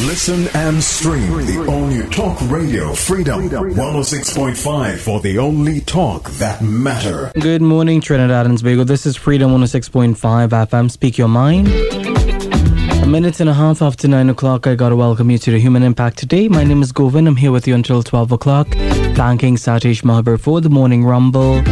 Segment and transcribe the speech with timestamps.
[0.00, 7.30] Listen and stream the only Talk Radio Freedom 106.5 for the only talk that matter.
[7.38, 8.82] Good morning, Trinidad and Tobago.
[8.82, 10.16] This is Freedom 106.5
[10.48, 10.90] FM.
[10.90, 11.68] Speak your mind.
[11.68, 15.84] A minute and a half after 9 o'clock, I gotta welcome you to the Human
[15.84, 16.48] Impact today.
[16.48, 17.28] My name is Govin.
[17.28, 18.66] I'm here with you until 12 o'clock.
[19.14, 21.62] Thanking Satish Mahabir for the morning rumble.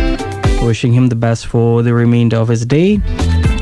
[0.64, 3.00] Wishing him the best for the remainder of his day.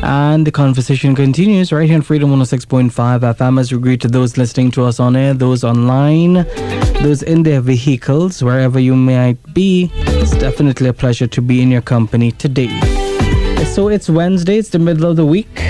[0.03, 4.39] And the conversation continues right here on Freedom 106.5 FM as we greet to those
[4.39, 6.47] listening to us on air, those online,
[7.03, 9.91] those in their vehicles, wherever you might be.
[9.95, 12.71] It's definitely a pleasure to be in your company today.
[13.75, 15.61] So it's Wednesday, it's the middle of the week.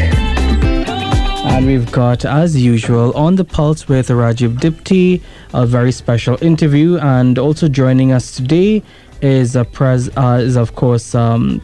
[1.42, 5.20] And we've got, as usual, on the pulse with Rajiv Dipti,
[5.52, 6.98] a very special interview.
[6.98, 8.82] And also joining us today
[9.20, 11.60] is, a pres- uh, is of course, um,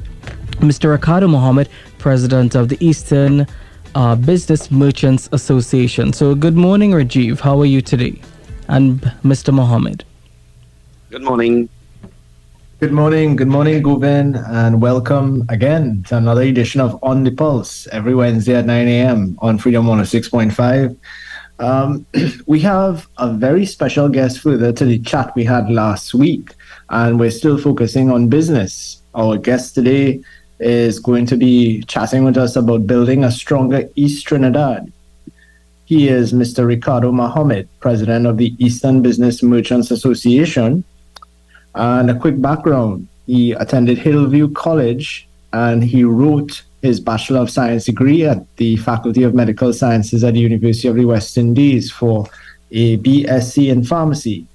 [0.60, 0.90] Mr.
[0.90, 1.68] Ricardo Mohammed,
[1.98, 3.46] president of the Eastern
[3.95, 6.12] uh, Business Merchants Association.
[6.12, 7.41] So, good morning, Rajiv.
[7.41, 8.20] How are you today?
[8.68, 9.52] And Mr.
[9.52, 10.04] Mohammed.
[11.10, 11.68] Good morning.
[12.79, 17.87] Good morning, good morning, Govin, and welcome again to another edition of On the Pulse
[17.87, 19.38] every Wednesday at 9 a.m.
[19.40, 20.95] on Freedom 106.5.
[21.59, 22.04] Um,
[22.46, 26.51] we have a very special guest further to the chat we had last week,
[26.90, 29.01] and we're still focusing on business.
[29.15, 30.20] Our guest today
[30.59, 34.93] is going to be chatting with us about building a stronger East Trinidad.
[35.85, 36.66] He is Mr.
[36.66, 40.82] Ricardo Mohammed, president of the Eastern Business Merchants Association.
[41.74, 47.85] And a quick background he attended Hillview College and he wrote his Bachelor of Science
[47.85, 52.26] degree at the Faculty of Medical Sciences at the University of the West Indies for
[52.70, 54.46] a BSc in pharmacy.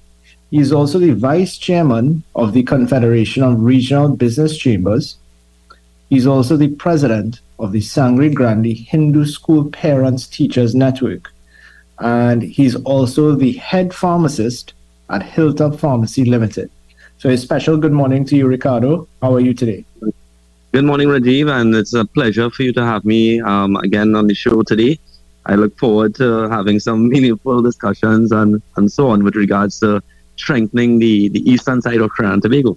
[0.50, 5.16] He is also the vice chairman of the Confederation of Regional Business Chambers
[6.12, 11.32] He's also the president of the Sangre Grande Hindu School Parents Teachers Network.
[12.00, 14.74] And he's also the head pharmacist
[15.08, 16.70] at Hilltop Pharmacy Limited.
[17.16, 19.08] So a special good morning to you, Ricardo.
[19.22, 19.86] How are you today?
[20.72, 24.26] Good morning, Rajiv, and it's a pleasure for you to have me um, again on
[24.26, 24.98] the show today.
[25.46, 30.02] I look forward to having some meaningful discussions and, and so on with regards to
[30.36, 32.76] strengthening the, the eastern side of Trinidad and Tobago.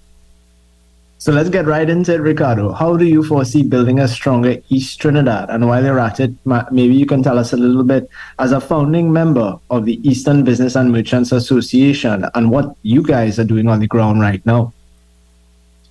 [1.18, 2.72] So let's get right into it, Ricardo.
[2.72, 5.48] How do you foresee building a stronger East Trinidad?
[5.48, 8.60] And while you're at it, maybe you can tell us a little bit as a
[8.60, 13.66] founding member of the Eastern Business and Merchants Association and what you guys are doing
[13.66, 14.72] on the ground right now.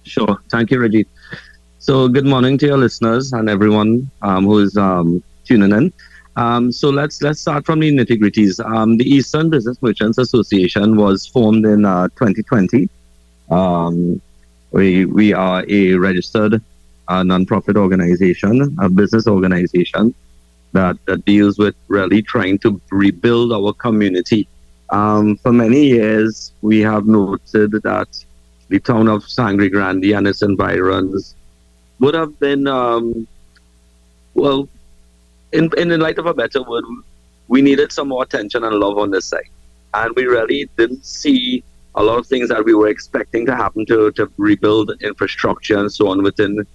[0.04, 0.38] Sure.
[0.50, 1.08] Thank you, Reggie.
[1.80, 5.92] So, good morning to your listeners and everyone um, who is um, tuning in.
[6.38, 8.64] Um, so let's let's start from the nitty gritties.
[8.64, 12.90] Um, the Eastern Business Merchants Association was formed in uh, 2020.
[13.50, 14.22] Um,
[14.76, 16.62] we, we are a registered
[17.08, 20.14] uh, non-profit organization, a business organization
[20.74, 24.50] that, that deals with really trying to rebuild our community.
[24.90, 28.10] Um, for many years, we have noted that
[28.68, 31.36] the town of Sangre Grande and its environs
[32.00, 33.26] would have been, um,
[34.34, 34.68] well,
[35.54, 36.84] in, in the light of a better word,
[37.48, 39.48] we needed some more attention and love on this side.
[39.94, 41.64] And we really didn't see
[41.96, 45.92] a lot of things that we were expecting to happen to, to rebuild infrastructure and
[45.92, 46.66] so on within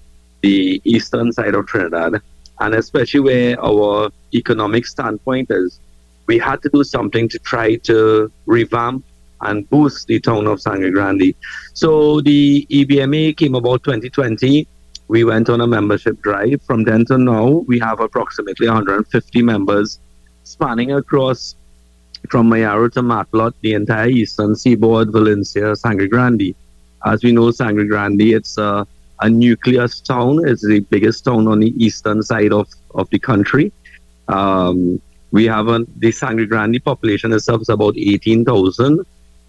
[0.40, 2.20] the eastern side of Trinidad,
[2.60, 5.80] and especially where our economic standpoint is,
[6.26, 9.04] we had to do something to try to revamp
[9.42, 11.34] and boost the town of Sangre Grande.
[11.74, 14.66] So the EBMA came about 2020.
[15.08, 16.62] We went on a membership drive.
[16.62, 19.98] From then to now, we have approximately 150 members
[20.44, 21.56] spanning across
[22.28, 26.54] from Mayaro to Matelot, the entire eastern seaboard, Valencia, Sangre Grande.
[27.04, 28.86] As we know, Sangre Grande, it's a,
[29.20, 30.46] a nucleus town.
[30.46, 33.72] It's the biggest town on the eastern side of, of the country.
[34.28, 35.00] Um,
[35.32, 39.00] we have a, the Sangre Grande population itself is about 18,000,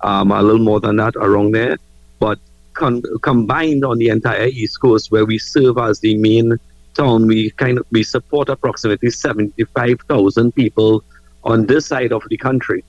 [0.02, 1.78] um, a little more than that around there.
[2.20, 2.40] But
[2.74, 6.58] con- combined on the entire East Coast, where we serve as the main
[6.94, 11.04] town, we kind of we support approximately 75,000 people
[11.44, 12.84] on this side of the country.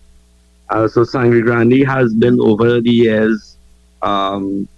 [0.70, 3.56] Uh, so Sangre Grande has been over the years
[4.02, 4.68] um,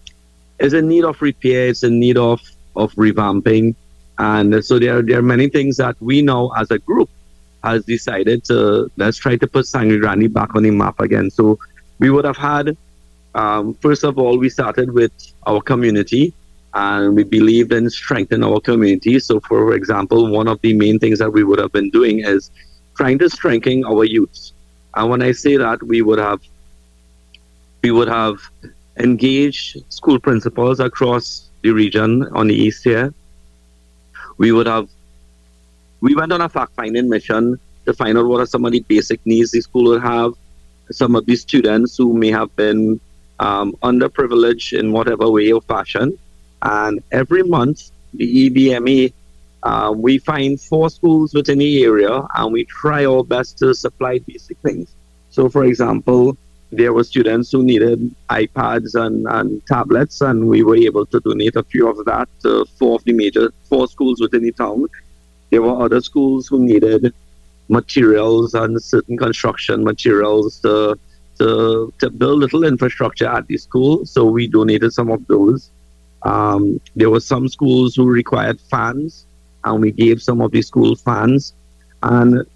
[0.58, 1.68] is in need of repair.
[1.68, 2.40] It's in need of
[2.76, 3.74] of revamping,
[4.18, 7.10] and so there there are many things that we now as a group
[7.62, 11.30] has decided to let's try to put Sangre Grande back on the map again.
[11.30, 11.58] So
[11.98, 12.76] we would have had
[13.34, 15.12] um, first of all we started with
[15.46, 16.34] our community
[16.74, 19.18] and we believed in strengthening our community.
[19.20, 22.50] So for example, one of the main things that we would have been doing is
[22.96, 24.52] trying to strengthen our youths.
[24.94, 26.40] And when I say that, we would have
[27.82, 28.36] we would have
[28.98, 33.12] engaged school principals across the region on the east here.
[34.38, 34.88] We would have
[36.00, 38.80] we went on a fact finding mission to find out what are some of the
[38.80, 40.32] basic needs the school would have.
[40.90, 43.00] Some of the students who may have been
[43.40, 46.18] um, underprivileged in whatever way or fashion.
[46.62, 49.12] And every month, the EBMA,
[49.64, 54.18] uh, we find four schools within the area and we try our best to supply
[54.18, 54.94] basic things.
[55.30, 56.36] So, for example,
[56.70, 61.56] there were students who needed iPads and, and tablets, and we were able to donate
[61.56, 64.86] a few of that to four of the major four schools within the town.
[65.50, 67.14] There were other schools who needed
[67.68, 70.98] materials and certain construction materials to
[71.38, 74.06] to, to build little infrastructure at the school.
[74.06, 75.68] So we donated some of those.
[76.22, 79.26] Um, there were some schools who required fans,
[79.64, 81.54] and we gave some of the school fans.
[82.02, 82.46] And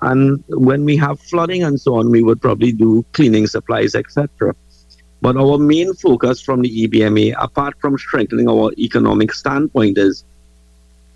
[0.00, 4.54] and when we have flooding and so on, we would probably do cleaning supplies, etc.
[5.20, 10.24] But our main focus from the EBMA, apart from strengthening our economic standpoint, is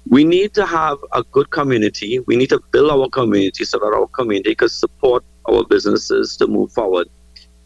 [0.09, 2.19] we need to have a good community.
[2.21, 6.49] We need to build our community so that our community can support our businesses to
[6.49, 7.09] move forward.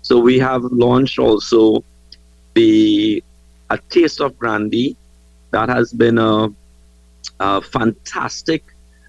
[0.02, 1.82] So we have launched also
[2.54, 3.22] the
[3.70, 4.96] a taste of Grandy
[5.50, 6.52] That has been a,
[7.40, 8.64] a fantastic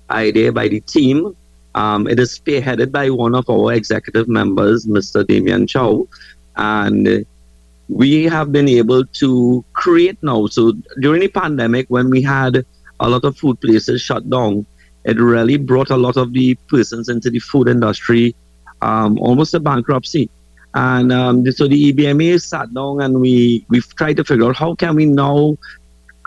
[0.10, 1.36] idea by the team
[1.78, 5.26] um, it is spearheaded by one of our executive members, Mr.
[5.26, 6.08] Damian Chow,
[6.56, 7.24] and
[7.88, 10.48] we have been able to create now.
[10.48, 12.66] So during the pandemic, when we had
[13.00, 14.66] a lot of food places shut down,
[15.04, 18.36] it really brought a lot of the persons into the food industry
[18.82, 20.32] um, almost a bankruptcy.
[20.74, 24.74] And um, so the EBMA sat down and we we've tried to figure out how
[24.74, 25.58] can we now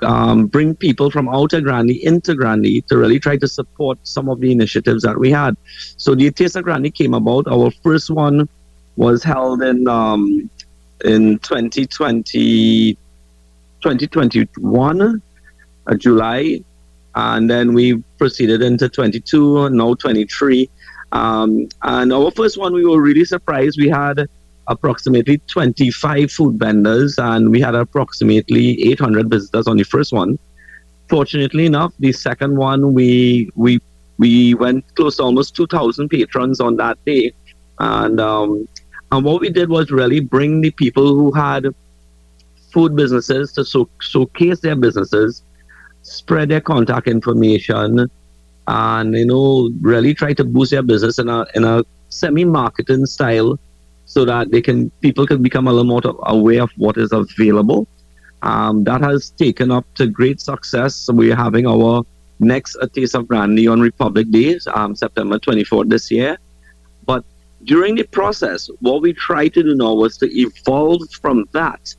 [0.02, 4.40] um, bring people from outer Grandy into Grandy to really try to support some of
[4.40, 5.56] the initiatives that we had.
[5.96, 7.46] So the Taste of Grandy came about.
[7.48, 8.48] Our first one
[8.96, 10.50] was held in um,
[11.04, 15.22] in 2020, 2021,
[15.86, 16.62] uh, July,
[17.14, 20.68] and then we proceeded into 22, now 23.
[21.12, 23.78] Um, and our first one, we were really surprised.
[23.80, 24.28] We had
[24.70, 30.38] approximately 25 food vendors and we had approximately 800 visitors on the first one.
[31.08, 33.80] Fortunately enough, the second one we we
[34.18, 37.32] we went close to almost 2,000 patrons on that day,
[37.80, 38.68] and um,
[39.10, 41.66] and what we did was really bring the people who had
[42.72, 45.42] food businesses to so, showcase their businesses,
[46.02, 48.08] spread their contact information,
[48.68, 53.58] and you know really try to boost their business in a in a semi-marketing style
[54.10, 57.86] so that they can people can become a little more aware of what is available.
[58.42, 61.08] Um, that has taken up to great success.
[61.08, 62.02] We're having our
[62.40, 66.38] next A Taste of Grandy on Republic Day, um, September 24th this year.
[67.06, 67.24] But
[67.62, 71.94] during the process, what we tried to do now was to evolve from that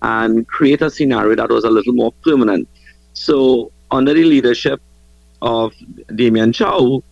[0.00, 2.68] and create a scenario that was a little more permanent.
[3.12, 4.80] So under the leadership
[5.42, 5.72] of
[6.16, 7.04] Damien Chow,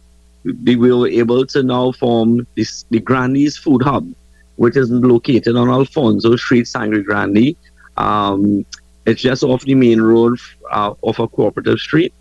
[0.64, 4.12] we were able to now form this, the Grandy's Food Hub,
[4.60, 7.56] which is located on Alfonso Street, Sangre Grande.
[7.96, 8.66] Um,
[9.06, 10.38] it's just off the main road
[10.70, 12.12] uh, off of Cooperative Street.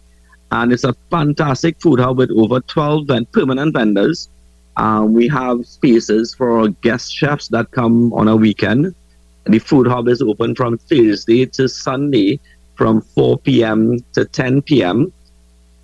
[0.49, 4.29] And it's a fantastic food hub with over 12 permanent vendors.
[4.77, 8.95] Uh, we have spaces for guest chefs that come on a weekend.
[9.43, 12.39] The food hub is open from Thursday to Sunday
[12.75, 13.99] from 4 p.m.
[14.13, 15.11] to 10 p.m.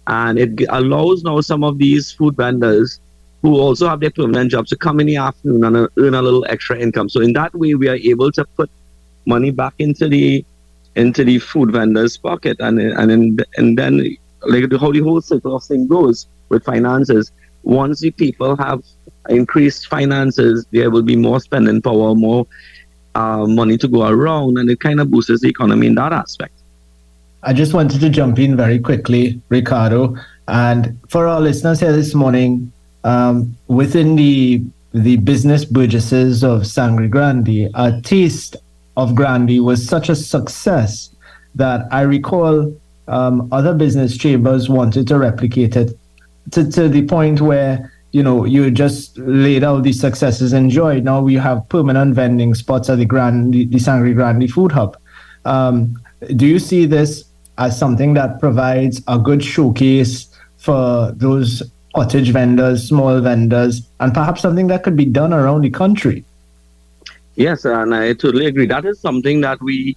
[0.07, 3.01] And it allows now some of these food vendors
[3.45, 6.45] who also have their permanent jobs to come in the afternoon and earn a little
[6.49, 7.09] extra income.
[7.09, 8.71] So in that way, we are able to put
[9.27, 10.43] money back into the
[10.95, 13.93] into the food vendors' pocket, and and in, and then
[14.53, 17.31] like the whole circle of thing goes with finances.
[17.61, 18.81] Once the people have
[19.29, 22.47] increased finances, there will be more spending power, more
[23.13, 26.53] uh, money to go around, and it kind of boosts the economy in that aspect.
[27.43, 30.15] I just wanted to jump in very quickly, Ricardo,
[30.47, 32.71] and for our listeners here this morning,
[33.05, 34.61] um, within the
[34.93, 38.55] the business burgesses of Sangre Grande, a taste
[38.95, 41.13] of Grandy was such a success
[41.53, 42.73] that I recall
[43.09, 45.99] um, other business chambers wanted to replicate it
[46.51, 51.03] to, to the point where you know you just laid out the successes enjoyed.
[51.03, 54.97] Now we have permanent vending spots at the Grand the Sangre Grande Food Hub.
[55.43, 56.01] Um,
[56.35, 57.25] do you see this
[57.57, 61.61] as something that provides a good showcase for those
[61.95, 66.25] cottage vendors, small vendors, and perhaps something that could be done around the country.
[67.35, 68.65] Yes, and I totally agree.
[68.65, 69.95] That is something that we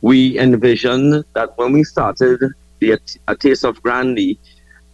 [0.00, 2.40] we envisioned that when we started
[2.78, 4.38] the A Taste of Grandy,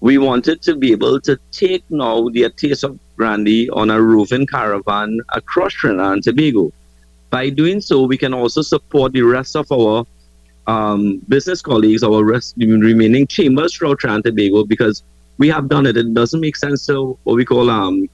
[0.00, 4.00] we wanted to be able to take now the A Taste of Grandy on a
[4.00, 6.73] roving caravan across Trinidad and Tobago.
[7.31, 10.07] By doing so, we can also support the rest of our
[10.67, 15.03] um, business colleagues, our rest, remaining chambers throughout Trinidad and Tobago, because
[15.38, 15.97] we have done it.
[15.97, 18.09] It doesn't make sense to what we call um,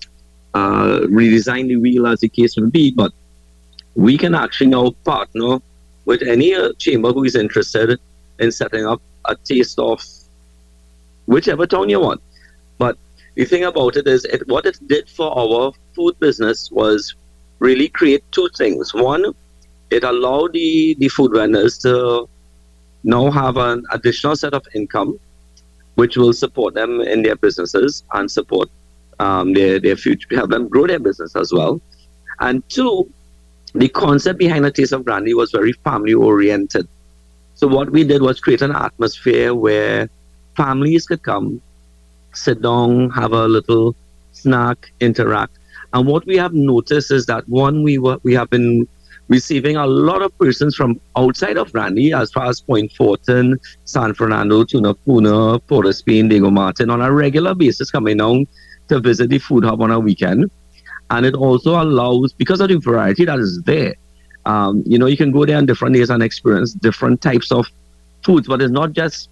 [0.55, 3.13] uh, redesign the wheel, as the case may be, but
[3.95, 5.59] we can actually now partner
[6.05, 7.99] with any uh, chamber who is interested
[8.39, 10.03] in setting up a taste of
[11.27, 12.21] whichever town you want.
[12.79, 12.97] But
[13.35, 17.15] the thing about it is, it, what it did for our food business was
[17.59, 18.95] really create two things.
[18.95, 19.35] One,
[19.91, 22.29] it allowed the, the food vendors to
[23.05, 25.19] now have an additional set of income,
[26.01, 28.69] which will support them in their businesses and support
[29.19, 31.79] um, their, their future, help them grow their business as well.
[32.41, 33.13] And two,
[33.75, 36.89] the concept behind the Taste of Grandy was very family oriented.
[37.55, 40.09] So what we did was create an atmosphere where
[40.57, 41.61] families could come,
[42.33, 43.95] sit down, have a little
[44.33, 45.59] snack, interact.
[45.93, 48.89] And what we have noticed is that one, we were, we have been
[49.31, 54.13] receiving a lot of persons from outside of Grandy, as far as Point Fortin, San
[54.13, 58.47] Fernando, Tunapuna, Port of Spain, Diego Martin, on a regular basis coming down
[58.89, 60.51] to visit the food hub on a weekend.
[61.11, 63.95] And it also allows, because of the variety that is there,
[64.47, 67.67] um, you know, you can go there on different days and experience different types of
[68.25, 69.29] foods, but it's not just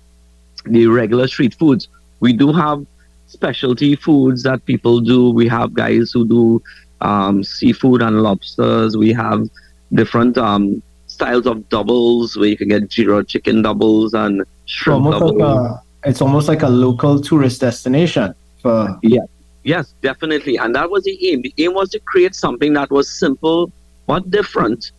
[0.64, 1.88] the regular street foods.
[2.21, 2.87] We do have
[3.26, 5.31] specialty foods that people do.
[5.31, 6.62] We have guys who do
[7.00, 8.97] um, seafood and lobsters.
[8.97, 9.49] We have
[9.92, 15.21] different um, styles of doubles where you can get jeera chicken doubles and shrimp almost
[15.21, 15.40] doubles.
[15.40, 19.21] Like a, it's almost like a local tourist destination for yeah.
[19.64, 20.57] Yes, definitely.
[20.57, 21.42] And that was the aim.
[21.42, 23.71] The aim was to create something that was simple
[24.07, 24.92] but different,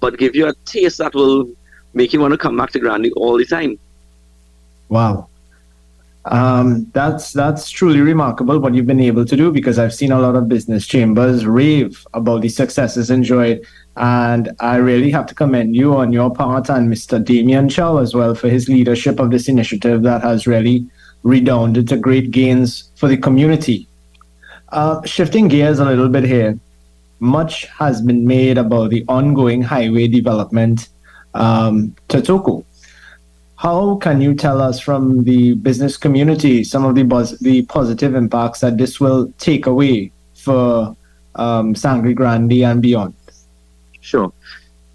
[0.00, 1.48] but give you a taste that will
[1.92, 3.78] make you want to come back to Grandy all the time.
[4.88, 5.28] Wow.
[6.24, 10.18] Um, that's that's truly remarkable what you've been able to do because I've seen a
[10.18, 13.64] lot of business chambers rave about the successes enjoyed,
[13.96, 17.24] and I really have to commend you on your part and Mr.
[17.24, 20.86] Damien Chow as well for his leadership of this initiative that has really
[21.22, 23.88] redounded to great gains for the community.
[24.68, 26.58] Uh, shifting gears a little bit here,
[27.20, 30.88] much has been made about the ongoing highway development
[31.34, 32.64] um, to Toco.
[33.56, 38.14] How can you tell us from the business community some of the buzz, the positive
[38.14, 40.94] impacts that this will take away for
[41.36, 43.14] um, Sangre Grande and beyond?
[44.06, 44.32] Sure.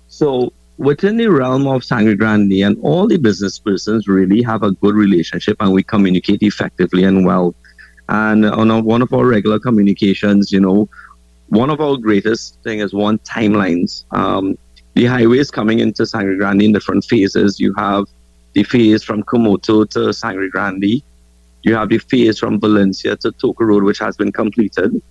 [0.08, 4.72] So within the realm of Sangre Grande and all the business persons really have a
[4.72, 7.54] good relationship and we communicate effectively and well.
[8.08, 10.88] And on one of our regular communications, you know,
[11.50, 14.06] one of our greatest thing is one timelines.
[14.12, 14.58] Um,
[14.94, 17.60] the highways coming into Sangre Grande in different phases.
[17.60, 18.06] You have
[18.54, 21.04] the phase from Cumuto to Sangre Grande.
[21.64, 25.02] You have the phase from Valencia to Toco Road, which has been completed.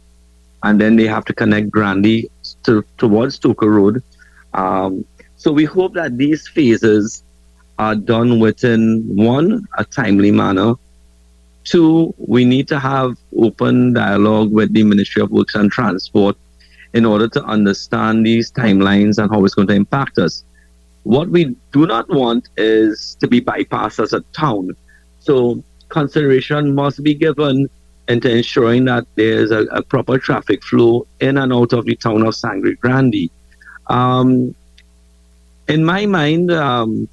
[0.62, 2.28] And then they have to connect Grande
[2.64, 4.02] to, towards Toco Road.
[4.55, 5.05] Um,
[5.37, 7.23] so we hope that these phases
[7.79, 10.75] are done within one, a timely manner.
[11.64, 16.37] Two, we need to have open dialogue with the Ministry of Works and Transport
[16.93, 20.45] in order to understand these timelines and how it's going to impact us.
[21.05, 24.76] What we do not want is to be bypassed as a town.
[25.21, 27.69] So consideration must be given
[28.11, 32.26] into ensuring that there's a, a proper traffic flow in and out of the town
[32.26, 33.31] of Sangre Grande.
[33.87, 34.55] Um,
[35.69, 37.09] in my mind, um,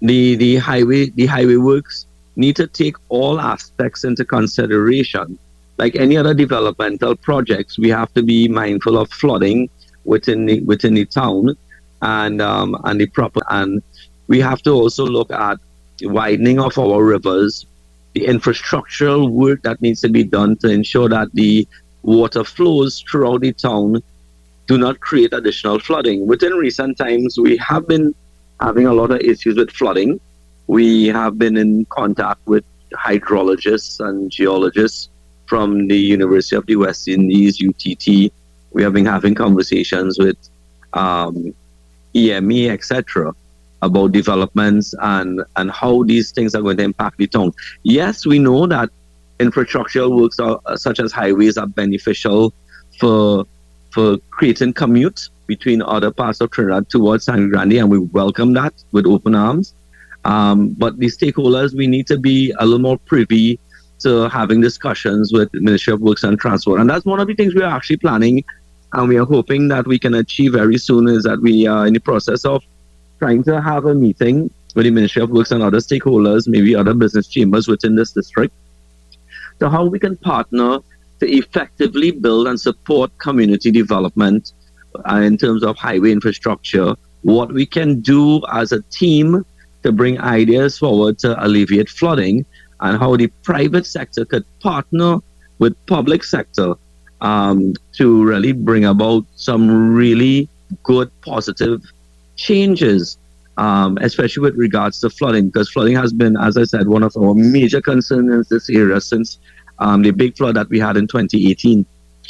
[0.00, 5.38] the the highway the highway works need to take all aspects into consideration.
[5.76, 9.68] Like any other developmental projects, we have to be mindful of flooding
[10.04, 11.56] within the within the town
[12.02, 13.82] and um, and the proper and
[14.28, 15.58] we have to also look at
[16.02, 17.66] widening of our rivers,
[18.14, 21.66] the infrastructural work that needs to be done to ensure that the
[22.02, 24.02] water flows throughout the town
[24.66, 26.26] do not create additional flooding.
[26.26, 28.14] Within recent times, we have been
[28.60, 30.20] having a lot of issues with flooding.
[30.66, 35.08] We have been in contact with hydrologists and geologists
[35.46, 38.30] from the University of the West Indies, UTT.
[38.72, 40.36] We have been having conversations with
[40.92, 41.54] um,
[42.14, 43.34] EMA, etc.,
[43.82, 47.52] about developments and, and how these things are going to impact the town.
[47.82, 48.90] Yes, we know that
[49.38, 52.52] infrastructural works are, such as highways are beneficial
[52.98, 53.44] for
[53.90, 58.74] for creating commute between other parts of Trinidad towards San Grande, and we welcome that
[58.92, 59.74] with open arms.
[60.26, 63.58] Um, but the stakeholders, we need to be a little more privy
[64.00, 66.80] to having discussions with Ministry of Works and Transport.
[66.80, 68.44] And that's one of the things we are actually planning
[68.92, 71.92] and we are hoping that we can achieve very soon is that we are in
[71.92, 72.62] the process of
[73.18, 76.94] trying to have a meeting with the Ministry of Works and other stakeholders, maybe other
[76.94, 78.54] business chambers within this district,
[79.60, 80.78] to how we can partner
[81.20, 84.52] to effectively build and support community development
[85.10, 89.44] uh, in terms of highway infrastructure, what we can do as a team
[89.82, 92.44] to bring ideas forward to alleviate flooding,
[92.80, 95.18] and how the private sector could partner
[95.58, 96.74] with public sector
[97.20, 100.48] um, to really bring about some really
[100.84, 101.82] good positive
[102.38, 103.18] changes,
[103.58, 107.14] um, especially with regards to flooding, because flooding has been, as I said, one of
[107.16, 109.38] our major concerns in this area since
[109.78, 111.84] um, the big flood that we had in 2018.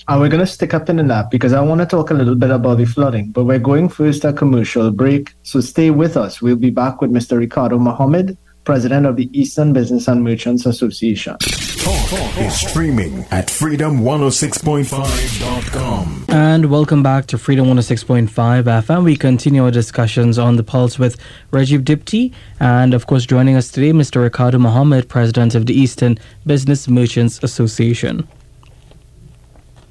[0.08, 2.34] And we're going to stick up in that because I want to talk a little
[2.34, 5.34] bit about the flooding, but we're going first a commercial break.
[5.42, 6.40] So stay with us.
[6.40, 7.36] We'll be back with Mr.
[7.36, 11.36] Ricardo Mohammed, President of the Eastern Business and Merchants Association.
[11.38, 16.24] Talk, talk is streaming at freedom106.5.com.
[16.28, 18.30] And welcome back to Freedom 106.5
[18.64, 19.04] FM.
[19.04, 21.18] We continue our discussions on the pulse with
[21.52, 22.32] Rajiv Dipti.
[22.60, 24.22] And of course, joining us today, Mr.
[24.22, 28.26] Ricardo Mohammed, President of the Eastern Business Merchants Association.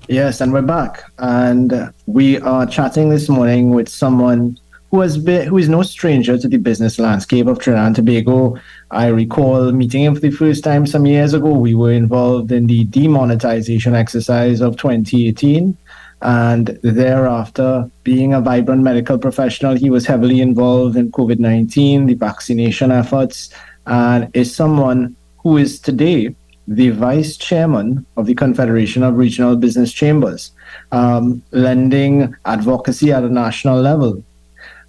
[0.07, 1.03] Yes, and we're back.
[1.19, 4.57] And we are chatting this morning with someone
[4.91, 8.57] who has been who is no stranger to the business landscape of Trinidad and Tobago.
[8.91, 11.51] I recall meeting him for the first time some years ago.
[11.51, 15.77] We were involved in the demonetization exercise of 2018.
[16.19, 22.15] And thereafter, being a vibrant medical professional, he was heavily involved in COVID 19, the
[22.15, 23.49] vaccination efforts,
[23.85, 26.33] and is someone who is today
[26.67, 30.51] the vice chairman of the Confederation of Regional Business Chambers,
[30.91, 34.23] um, lending advocacy at a national level.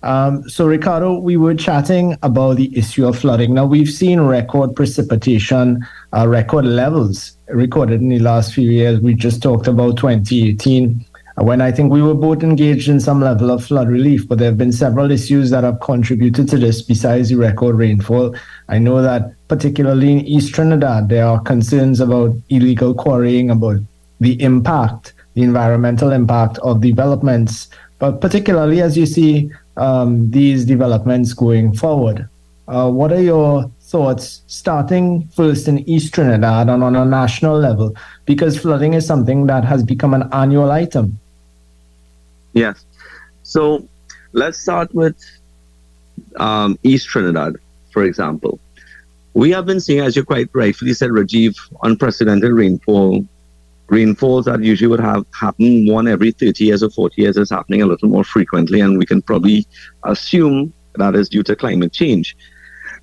[0.02, 3.54] Um, so, Ricardo, we were chatting about the issue of flooding.
[3.54, 5.84] Now, we've seen record precipitation,
[6.16, 9.00] uh, record levels recorded in the last few years.
[9.00, 11.04] We just talked about 2018,
[11.36, 14.38] uh, when I think we were both engaged in some level of flood relief, but
[14.38, 18.36] there have been several issues that have contributed to this besides the record rainfall.
[18.68, 23.80] I know that, particularly in East Trinidad, there are concerns about illegal quarrying, about
[24.20, 31.32] the impact, the environmental impact of developments, but particularly as you see um, these developments
[31.32, 32.28] going forward.
[32.66, 37.96] Uh, what are your thoughts, starting first in East Trinidad and on a national level,
[38.26, 41.18] because flooding is something that has become an annual item?
[42.52, 42.84] Yes.
[43.42, 43.88] So
[44.32, 45.16] let's start with
[46.36, 47.56] um, East Trinidad,
[47.90, 48.60] for example.
[49.32, 53.24] We have been seeing, as you quite rightfully said, Rajiv, unprecedented rainfall
[53.88, 57.82] rainfalls that usually would have happen one every 30 years or 40 years is happening
[57.82, 59.66] a little more frequently, and we can probably
[60.04, 62.36] assume that is due to climate change.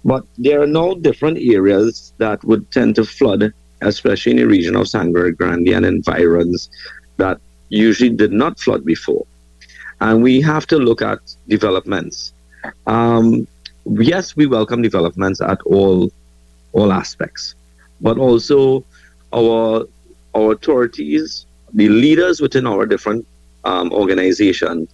[0.03, 4.75] But there are now different areas that would tend to flood, especially in the region
[4.75, 6.69] of Sangre Grande and environs
[7.17, 9.25] that usually did not flood before.
[10.01, 12.33] And we have to look at developments.
[12.85, 13.47] Um,
[13.85, 16.11] yes, we welcome developments at all
[16.73, 17.55] all aspects,
[18.01, 18.83] but also
[19.33, 19.87] our
[20.35, 23.25] our authorities, the leaders within our different
[23.63, 24.89] um, organizations,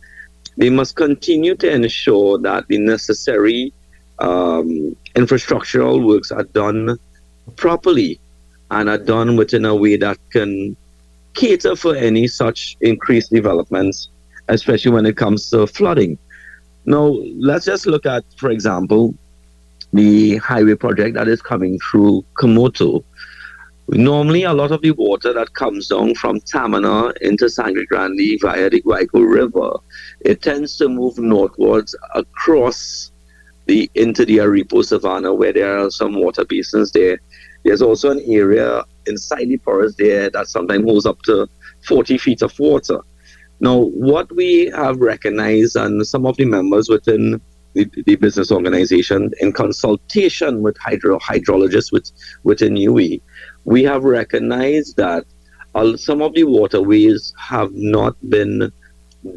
[0.57, 3.73] they must continue to ensure that the necessary
[4.19, 6.97] um, infrastructural works are done
[7.55, 8.19] properly
[8.69, 10.75] and are done within a way that can
[11.33, 14.09] cater for any such increased developments,
[14.47, 16.17] especially when it comes to flooding.
[16.85, 19.13] Now, let's just look at, for example,
[19.93, 23.03] the highway project that is coming through Cumuto
[23.93, 28.69] Normally, a lot of the water that comes down from Tamana into Sangre Grande via
[28.69, 29.79] the Guaico River,
[30.21, 33.11] it tends to move northwards across
[33.65, 37.19] the into the Aripo where there are some water basins there.
[37.65, 41.49] There's also an area inside the forest there that sometimes holds up to
[41.85, 43.01] 40 feet of water.
[43.59, 47.41] Now, what we have recognized, and some of the members within
[47.73, 52.11] the, the business organization, in consultation with hydro, hydrologists with,
[52.43, 53.21] within UWI,
[53.65, 55.25] we have recognized that
[55.75, 58.71] uh, some of the waterways have not been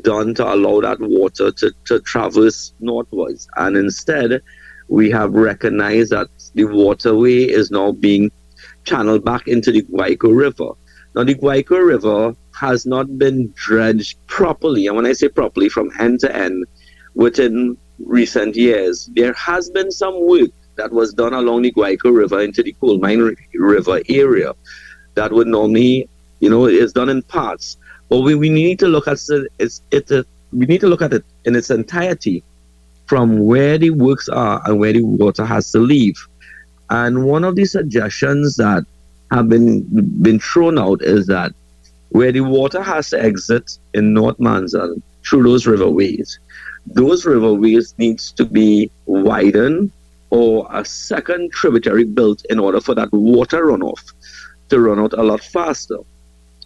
[0.01, 3.49] done to allow that water to, to traverse northwards.
[3.57, 4.43] And instead,
[4.89, 8.31] we have recognized that the waterway is now being
[8.85, 10.73] channeled back into the Guaico River.
[11.15, 15.91] Now, the Guaico River has not been dredged properly, and when I say properly, from
[15.99, 16.65] end to end
[17.15, 19.11] within recent years.
[19.15, 22.99] There has been some work that was done along the Guaico River into the Coal
[22.99, 24.53] Mine River area
[25.15, 26.09] that would normally,
[26.41, 27.77] you know, is done in parts.
[28.09, 29.19] But we, we need to look at
[29.59, 32.43] it, it, we need to look at it in its entirety
[33.07, 36.17] from where the works are and where the water has to leave.
[36.91, 38.85] And one of the suggestions that
[39.31, 39.83] have been
[40.23, 41.53] been thrown out is that
[42.11, 46.39] where the water has to exit in North Manzanilla through those riverways,
[46.87, 49.91] those riverways needs to be widened
[50.31, 54.13] or a second tributary built in order for that water runoff
[54.69, 55.99] to run out a lot faster.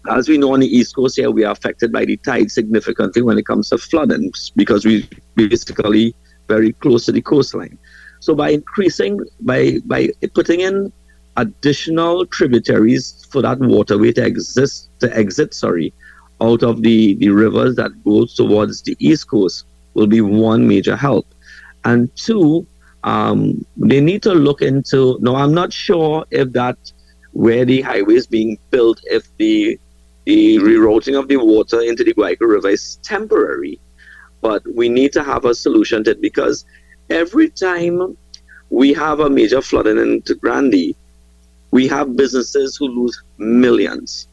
[0.09, 3.21] As we know on the East Coast here, we are affected by the tide significantly
[3.21, 6.15] when it comes to flooding because we basically
[6.49, 7.77] very close to the coastline.
[8.21, 10.93] So by increasing, by by putting in
[11.37, 15.93] additional tributaries for that waterway to exist to exit, sorry,
[16.41, 19.65] out of the, the rivers that goes towards the east coast
[19.99, 21.27] will be one major help.
[21.85, 22.67] And two,
[23.05, 25.19] um, they need to look into.
[25.21, 26.79] No, I'm not sure if that
[27.33, 29.79] where the highway is being built, if the
[30.25, 33.81] the rerouting of the water into the Guaico River is temporary,
[34.43, 36.67] but we need to have a solution to it because
[37.09, 38.17] every time
[38.69, 40.95] we have a major flooding into Grandy,
[41.71, 44.29] we have businesses who lose millions.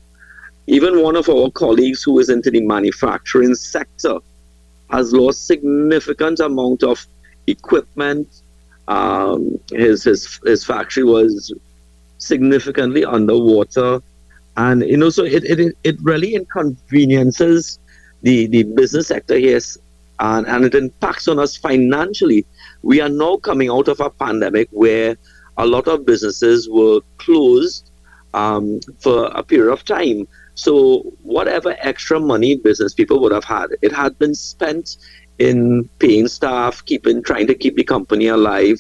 [0.68, 4.20] Even one of our colleagues who is into the manufacturing sector
[4.92, 7.06] has lost significant amount of
[7.48, 8.28] equipment.
[8.88, 11.54] Um, his, his his factory was
[12.20, 14.02] significantly underwater,
[14.58, 17.80] and you know, so it it, it really inconveniences
[18.22, 19.60] the the business sector here,
[20.20, 22.46] and and it impacts on us financially.
[22.84, 25.18] We are now coming out of a pandemic where
[25.58, 27.90] a lot of businesses were closed
[28.34, 30.28] um, for a period of time.
[30.56, 34.98] So whatever extra money business people would have had, it had been spent
[35.38, 38.78] in paying staff, keeping trying to keep the company alive,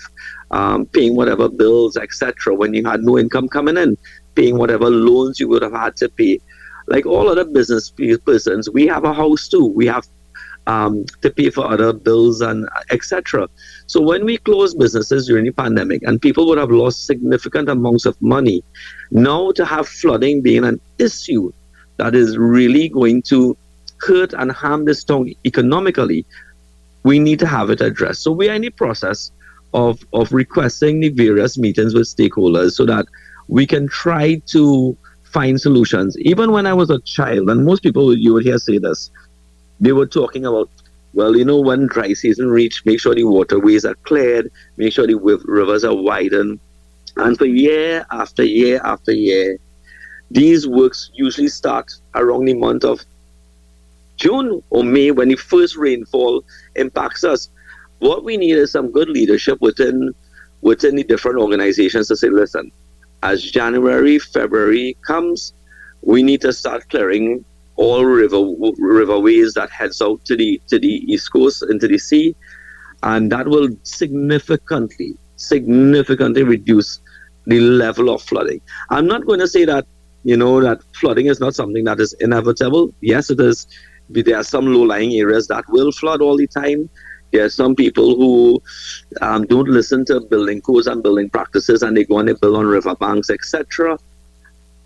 [0.52, 2.56] um, paying whatever bills, etc.
[2.56, 3.98] When you had no income coming in,
[4.36, 6.40] paying whatever loans you would have had to pay.
[6.88, 7.92] Like all other business
[8.26, 9.66] persons, we have a house too.
[9.66, 10.08] We have
[10.68, 13.48] um, to pay for other bills and etc.
[13.88, 18.06] So when we closed businesses during the pandemic and people would have lost significant amounts
[18.06, 18.64] of money,
[19.12, 21.52] now to have flooding being an issue
[21.97, 23.58] that is really going to
[23.97, 26.25] hurt and harm this town economically,
[27.03, 28.23] we need to have it addressed.
[28.23, 29.31] So we are in the process
[29.73, 33.05] of, of requesting the various meetings with stakeholders so that
[33.47, 36.17] we can try to find solutions.
[36.19, 39.12] Even when I was a child, and most people you would hear say this,
[39.79, 40.69] they were talking about,
[41.13, 45.05] well, you know, when dry season reach, make sure the waterways are cleared, make sure
[45.08, 46.60] the rivers are widened.
[47.17, 49.58] And for year after year after year,
[50.32, 53.02] these works usually start around the month of
[54.18, 56.44] June or May when the first rainfall
[56.76, 57.50] impacts us.
[58.00, 60.14] What we need is some good leadership within
[60.62, 62.72] within the different organizations to say, listen,
[63.24, 65.54] as January, February comes,
[66.02, 67.44] we need to start clearing
[67.76, 72.36] all river riverways that heads out to the to the east coast into the sea,
[73.04, 77.00] and that will significantly significantly reduce
[77.46, 78.62] the level of flooding.
[78.90, 79.86] I'm not going to say that
[80.26, 82.94] you know that flooding is not something that is inevitable.
[83.02, 83.68] Yes, it is.
[84.10, 86.90] There are some low-lying areas that will flood all the time.
[87.32, 88.62] There are some people who
[89.22, 92.56] um, don't listen to building codes and building practices, and they go and they build
[92.56, 94.00] on riverbanks, etc.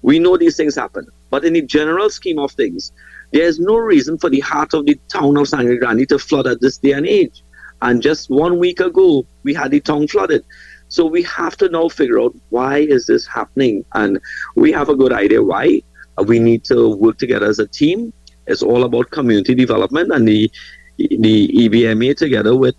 [0.01, 1.07] We know these things happen.
[1.29, 2.91] But in the general scheme of things,
[3.31, 6.47] there is no reason for the heart of the town of Sangre Grande to flood
[6.47, 7.43] at this day and age.
[7.81, 10.43] And just one week ago, we had the town flooded.
[10.89, 14.19] So we have to now figure out why is this happening, and
[14.55, 15.81] we have a good idea why.
[16.25, 18.11] We need to work together as a team.
[18.47, 20.51] It's all about community development, and the
[20.97, 22.75] the EBMA together with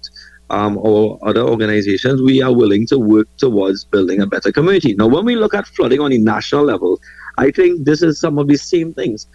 [0.51, 4.95] um, or other organizations, we are willing to work towards building a better community.
[4.95, 7.01] Now, when we look at flooding on a national level,
[7.39, 9.27] I think this is some of the same things.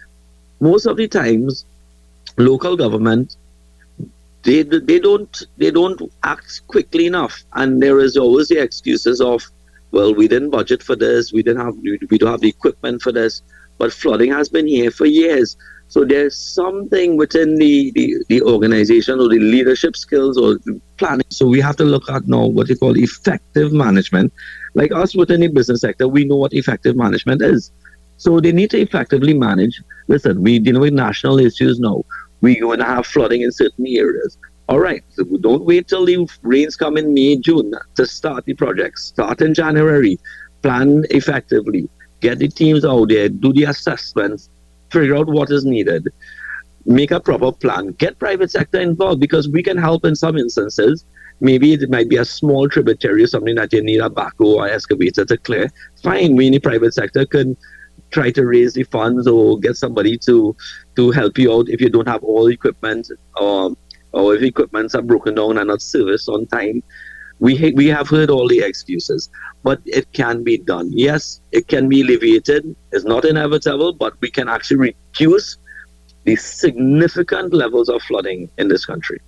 [0.60, 1.64] Most of the times,
[2.36, 3.36] local government
[4.46, 9.42] they they don't they don't act quickly enough, and there is always the excuses of,
[9.90, 11.76] well, we didn't budget for this, we didn't have
[12.10, 13.42] we don't have the equipment for this,
[13.78, 15.56] but flooding has been here for years.
[15.88, 20.58] So there's something within the, the, the organization or the leadership skills or
[20.96, 21.26] planning.
[21.30, 24.32] So we have to look at now what they call effective management.
[24.74, 27.70] Like us within the business sector, we know what effective management is.
[28.16, 29.80] So they need to effectively manage.
[30.08, 32.02] Listen, we deal with national issues now.
[32.40, 34.38] We're going to have flooding in certain areas.
[34.68, 38.54] All right, so don't wait till the rains come in May, June to start the
[38.54, 38.98] project.
[38.98, 40.18] Start in January.
[40.62, 41.88] Plan effectively.
[42.20, 44.48] Get the teams out there, do the assessments,
[44.90, 46.08] figure out what is needed,
[46.84, 51.04] make a proper plan, get private sector involved because we can help in some instances.
[51.40, 54.68] Maybe it might be a small tributary or something that you need a backhoe or
[54.68, 55.70] excavator to clear.
[56.02, 57.56] Fine, we in the private sector can
[58.10, 60.56] try to raise the funds or get somebody to
[60.96, 63.76] to help you out if you don't have all equipment or um,
[64.12, 66.82] or if equipments are broken down and not serviced on time.
[67.38, 69.28] We we have heard all the excuses,
[69.62, 70.90] but it can be done.
[70.92, 72.74] Yes, it can be alleviated.
[72.92, 75.58] It's not inevitable, but we can actually reduce
[76.24, 79.20] the significant levels of flooding in this country.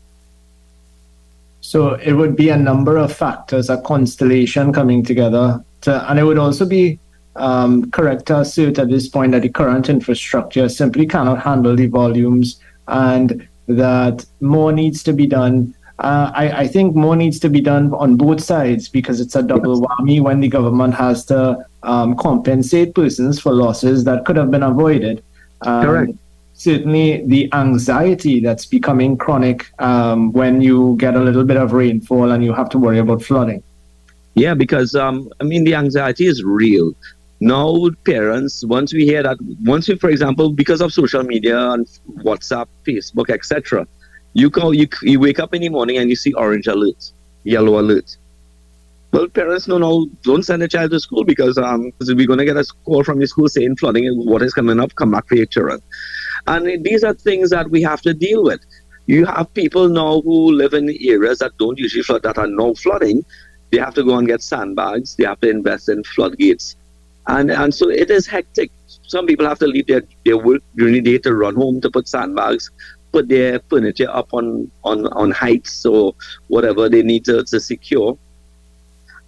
[1.61, 6.25] So it would be a number of factors, a constellation coming together, to, and it
[6.25, 6.99] would also be
[7.39, 11.87] um, correct to assert at this point that the current infrastructure simply cannot handle the
[11.87, 17.49] volumes and that more needs to be done Uh, I, I, think more needs to
[17.51, 21.67] be done on both sides because it's a double whammy when the government has to
[21.83, 25.25] um, compensate persons for losses that could have been avoided.
[25.63, 26.13] Um, Correct.
[26.55, 32.31] Certainly, the anxiety that's becoming chronic um, when you get a little bit of rainfall
[32.31, 33.63] and you have to worry about flooding.
[34.35, 36.95] Yeah, because um, I mean, the anxiety is real.
[37.41, 41.87] Now, parents, once we hear that, once we, for example, because of social media and
[42.25, 43.87] WhatsApp, Facebook, etc.,
[44.35, 47.13] you go, you, you wake up in the morning and you see orange alerts,
[47.45, 48.17] yellow alerts.
[49.13, 52.45] Well, parents no, no, don't send a child to school because um, we're going to
[52.45, 55.29] get a call from the school saying flooding and what is coming up, come back
[55.29, 55.81] for your children.
[56.47, 58.61] And these are things that we have to deal with.
[59.07, 62.75] You have people now who live in areas that don't usually flood, that are now
[62.75, 63.25] flooding.
[63.71, 65.17] They have to go and get sandbags.
[65.17, 66.77] They have to invest in floodgates.
[67.29, 68.71] And, and so it is hectic.
[69.03, 71.91] Some people have to leave their, their work during the day to run home to
[71.91, 72.71] put sandbags
[73.13, 76.15] put their furniture up on, on, on heights or
[76.49, 78.19] whatever they need to, to secure,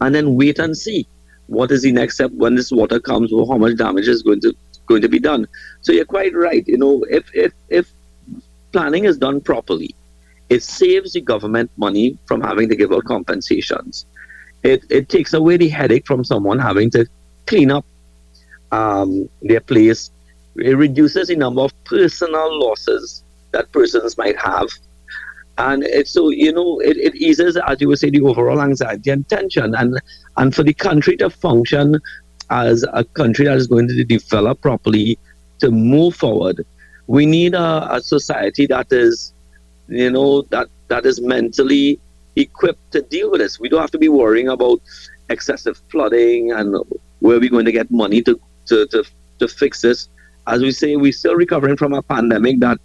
[0.00, 1.06] and then wait and see
[1.46, 4.40] what is the next step when this water comes or how much damage is going
[4.40, 4.54] to
[4.86, 5.46] going to be done.
[5.82, 6.66] So you're quite right.
[6.66, 7.92] You know, if if if
[8.72, 9.94] planning is done properly,
[10.48, 14.06] it saves the government money from having to give out compensations.
[14.62, 17.06] It it takes away the headache from someone having to
[17.46, 17.84] clean up
[18.72, 20.10] um, their place.
[20.56, 24.68] It reduces the number of personal losses that persons might have.
[25.58, 29.28] And so, you know, it, it eases, as you would say, the overall anxiety and
[29.28, 29.74] tension.
[29.74, 30.00] And,
[30.36, 32.00] and for the country to function
[32.48, 35.18] as a country that is going to develop properly,
[35.58, 36.64] to move forward,
[37.06, 39.34] we need a, a society that is,
[39.88, 42.00] you know, that, that is mentally
[42.36, 43.60] equipped to deal with this.
[43.60, 44.80] We don't have to be worrying about
[45.28, 46.76] excessive flooding and
[47.18, 49.04] where we're going to get money to, to, to,
[49.38, 50.08] to fix this.
[50.46, 52.78] As we say, we're still recovering from a pandemic that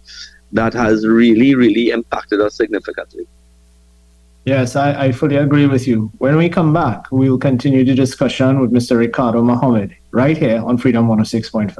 [0.52, 3.26] that has really, really impacted us significantly.
[4.46, 6.12] Yes, I, I fully agree with you.
[6.18, 8.96] When we come back, we will continue the discussion with Mr.
[8.96, 11.74] Ricardo Mohammed right here on Freedom 106.5.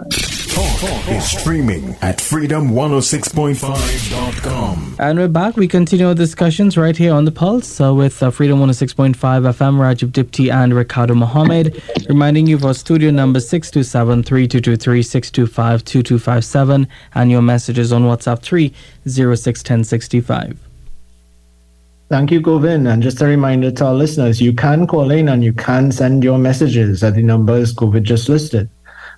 [0.52, 4.96] Talk, talk is streaming at freedom106.5.com.
[4.98, 5.57] And we're back.
[5.57, 9.79] We continue our discussions right here on the Pulse uh, with uh, Freedom 106.5 FM,
[9.79, 11.81] Rajiv Dipti and Ricardo Mohammed.
[12.09, 18.42] Reminding you of our studio number 627 3223 625 2257 and your messages on WhatsApp
[18.42, 18.72] 3
[19.07, 20.65] 061065.
[22.09, 22.88] Thank you, Govin.
[22.92, 26.23] And just a reminder to our listeners, you can call in and you can send
[26.23, 28.71] your messages at the numbers Govin just listed.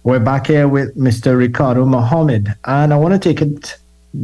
[0.04, 1.36] We're back here with Mr.
[1.36, 3.76] Ricardo Mohammed, and I want to take it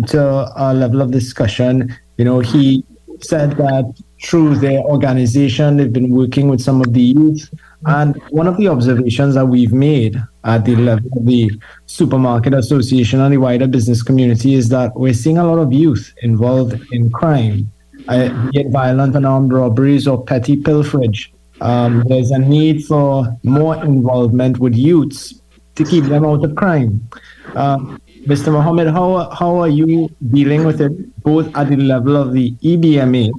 [0.07, 1.95] to a level of discussion.
[2.17, 2.85] You know, he
[3.21, 7.53] said that through their organization, they've been working with some of the youth.
[7.85, 11.51] And one of the observations that we've made at the level of the
[11.85, 16.15] supermarket association and the wider business community is that we're seeing a lot of youth
[16.23, 17.71] involved in crime
[18.07, 21.31] get violent and armed robberies or petty pilferage.
[21.61, 25.35] Um, there's a need for more involvement with youths
[25.77, 27.09] to keep them out of crime.
[27.55, 27.79] Uh,
[28.27, 28.53] Mr.
[28.53, 33.31] Mohammed, how, how are you dealing with it both at the level of the EBMA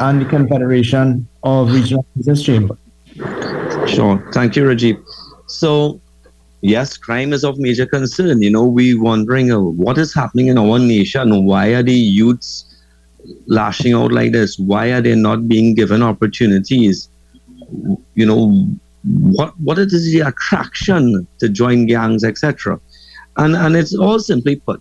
[0.00, 2.76] and the Confederation of Regional Business Chamber?
[3.86, 4.30] Sure.
[4.32, 5.02] Thank you, Rajiv.
[5.46, 6.00] So,
[6.60, 8.42] yes, crime is of major concern.
[8.42, 11.44] You know, we're wondering uh, what is happening in our nation.
[11.44, 12.71] Why are the youths
[13.46, 14.58] lashing out like this?
[14.58, 17.08] Why are they not being given opportunities?
[18.14, 18.66] You know,
[19.02, 22.80] what what is the attraction to join gangs, etc.
[23.36, 24.80] And and it's all simply put.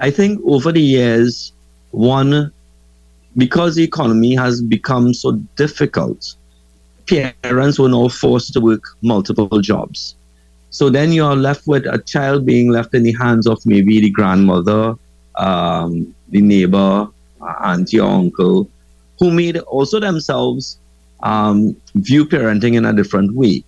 [0.00, 1.52] I think over the years,
[1.92, 2.52] one,
[3.36, 6.34] because the economy has become so difficult,
[7.06, 10.14] parents were now forced to work multiple jobs.
[10.70, 14.10] So then you're left with a child being left in the hands of maybe the
[14.10, 14.94] grandmother,
[15.36, 17.08] um, the neighbor,
[17.40, 18.68] auntie or uncle,
[19.18, 20.78] who made also themselves
[21.22, 23.64] um, view parenting in a different way.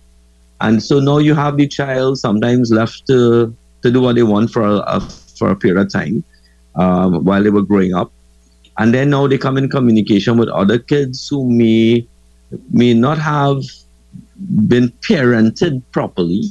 [0.61, 4.51] And so now you have the child sometimes left to, to do what they want
[4.51, 6.23] for a, a for a period of time
[6.75, 8.11] um, while they were growing up.
[8.77, 12.05] And then now they come in communication with other kids who may
[12.71, 13.63] may not have
[14.67, 16.43] been parented properly.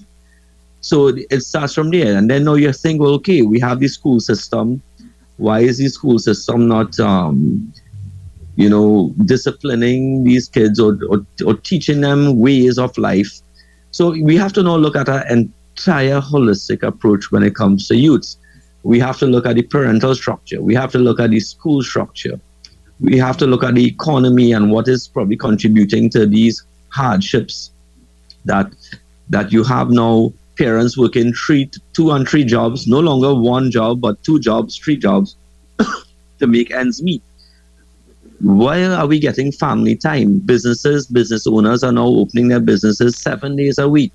[0.80, 2.16] So it starts from there.
[2.16, 4.80] And then now you think, well, okay, we have the school system
[5.38, 7.72] why is the school system not, um,
[8.56, 13.40] you know, disciplining these kids or, or, or teaching them ways of life?
[13.92, 17.96] So we have to now look at an entire holistic approach when it comes to
[17.96, 18.36] youths.
[18.82, 20.60] We have to look at the parental structure.
[20.60, 22.38] We have to look at the school structure.
[23.00, 27.70] We have to look at the economy and what is probably contributing to these hardships
[28.44, 28.72] that
[29.30, 34.00] that you have now parents working three, two and three jobs, no longer one job,
[34.00, 35.36] but two jobs, three jobs
[36.38, 37.22] to make ends meet.
[38.40, 40.38] why are we getting family time?
[40.38, 44.12] Businesses, business owners are now opening their businesses seven days a week.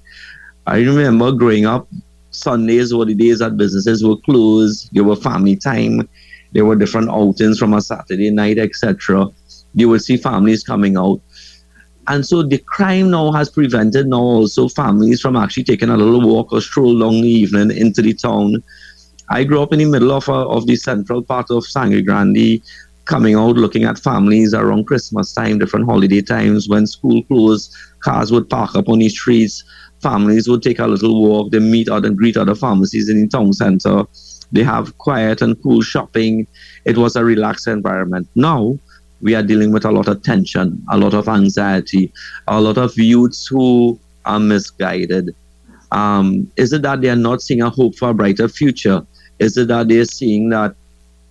[0.65, 1.87] I remember growing up,
[2.31, 4.89] Sundays were the days that businesses were closed.
[4.93, 6.07] There were family time.
[6.53, 9.27] There were different outings from a Saturday night, etc.
[9.73, 11.19] You would see families coming out.
[12.07, 16.21] And so the crime now has prevented now also families from actually taking a little
[16.21, 18.63] walk or stroll along the evening into the town.
[19.29, 22.61] I grew up in the middle of, a, of the central part of Sangre Grande,
[23.05, 28.31] coming out looking at families around Christmas time, different holiday times when school closed, cars
[28.31, 29.63] would park up on the streets,
[30.01, 33.53] families would take a little walk, they meet other greet other pharmacies in the town
[33.53, 34.03] center.
[34.51, 36.45] They have quiet and cool shopping.
[36.85, 38.27] It was a relaxed environment.
[38.35, 38.77] Now
[39.23, 42.11] we are dealing with a lot of tension, a lot of anxiety,
[42.47, 45.33] a lot of youths who are misguided.
[45.93, 49.05] Um, is it that they are not seeing a hope for a brighter future?
[49.39, 50.75] Is it that they're seeing that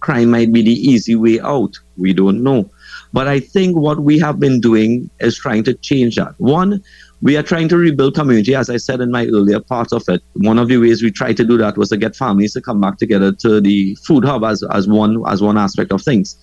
[0.00, 1.78] crime might be the easy way out?
[1.98, 2.70] We don't know.
[3.12, 6.34] But I think what we have been doing is trying to change that.
[6.38, 6.82] One,
[7.20, 10.22] we are trying to rebuild community, as I said in my earlier part of it.
[10.32, 12.80] One of the ways we tried to do that was to get families to come
[12.80, 16.36] back together to the food hub as, as one as one aspect of things.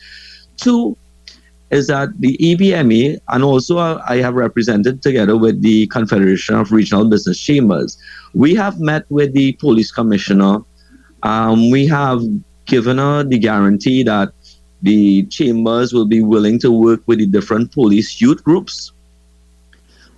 [0.58, 0.96] Two,
[1.72, 7.08] is that the EBMA, and also I have represented together with the Confederation of Regional
[7.08, 7.98] Business Chambers,
[8.34, 10.60] we have met with the police commissioner.
[11.24, 12.22] Um, we have
[12.66, 14.34] given her the guarantee that
[14.82, 18.92] the chambers will be willing to work with the different police youth groups.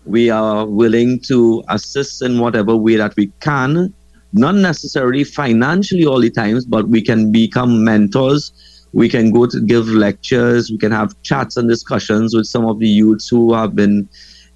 [0.05, 3.93] We are willing to assist in whatever way that we can,
[4.33, 8.51] not necessarily financially all the times, but we can become mentors
[8.93, 12.80] we can go to give lectures, we can have chats and discussions with some of
[12.80, 14.08] the youths who have been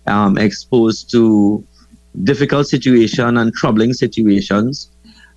[0.07, 1.65] um, exposed to
[2.23, 4.89] difficult situation and troubling situations.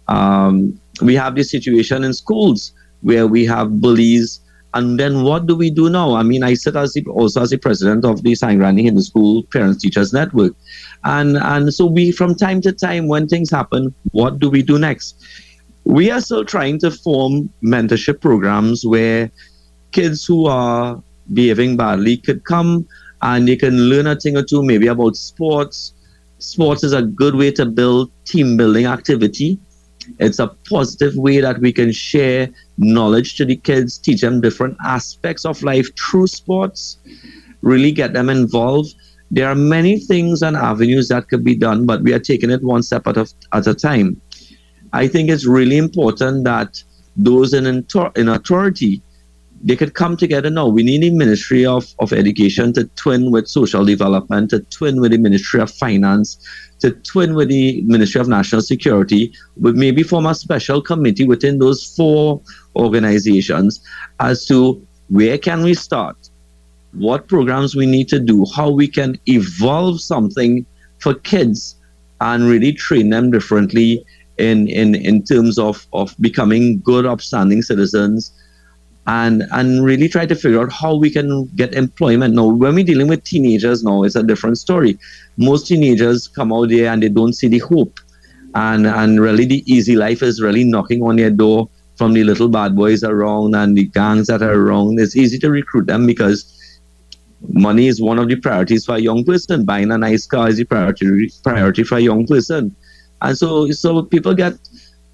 [0.09, 4.41] Um, we have this situation in schools where we have bullies.
[4.75, 6.15] And then what do we do now?
[6.15, 9.01] I mean, I sit as the, also as the president of the Sangre Grande Hindu
[9.01, 10.53] School Parents Teachers Network.
[11.05, 14.79] And, and so we, from time to time, when things happen, what do we do
[14.79, 15.25] next?
[15.89, 19.31] We are still trying to form mentorship programs where
[19.93, 22.87] kids who are behaving badly could come
[23.23, 25.95] and they can learn a thing or two maybe about sports.
[26.41, 29.59] Sports is a good way to build team building activity.
[30.19, 34.77] It's a positive way that we can share knowledge to the kids, teach them different
[34.85, 36.99] aspects of life through sports,
[37.63, 38.95] really get them involved.
[39.31, 42.63] There are many things and avenues that could be done, but we are taking it
[42.63, 44.21] one step at a, at a time.
[44.93, 46.83] I think it's really important that
[47.17, 47.67] those in,
[48.17, 49.03] in authority
[49.63, 50.69] they could come together now.
[50.69, 55.13] We need a Ministry of, of Education to twin with social development, to twin with
[55.13, 56.39] the Ministry of Finance,
[56.81, 61.59] to twin with the Ministry of National Security, but maybe form a special committee within
[61.59, 62.41] those four
[62.77, 63.81] organizations
[64.21, 66.17] as to where can we start,
[66.93, 70.65] what programs we need to do, how we can evolve something
[70.99, 71.75] for kids
[72.21, 74.05] and really train them differently
[74.39, 78.33] in in in terms of of becoming good upstanding citizens
[79.07, 82.35] and and really try to figure out how we can get employment.
[82.35, 84.99] Now when we're dealing with teenagers now it's a different story.
[85.37, 87.99] Most teenagers come out there and they don't see the hope.
[88.55, 92.49] And and really the easy life is really knocking on their door from the little
[92.49, 95.01] bad boys around and the gangs that are around.
[95.01, 96.55] It's easy to recruit them because
[97.49, 99.65] money is one of the priorities for a young person.
[99.65, 102.77] Buying a nice car is the priority priority for a young person
[103.23, 104.55] and so so people get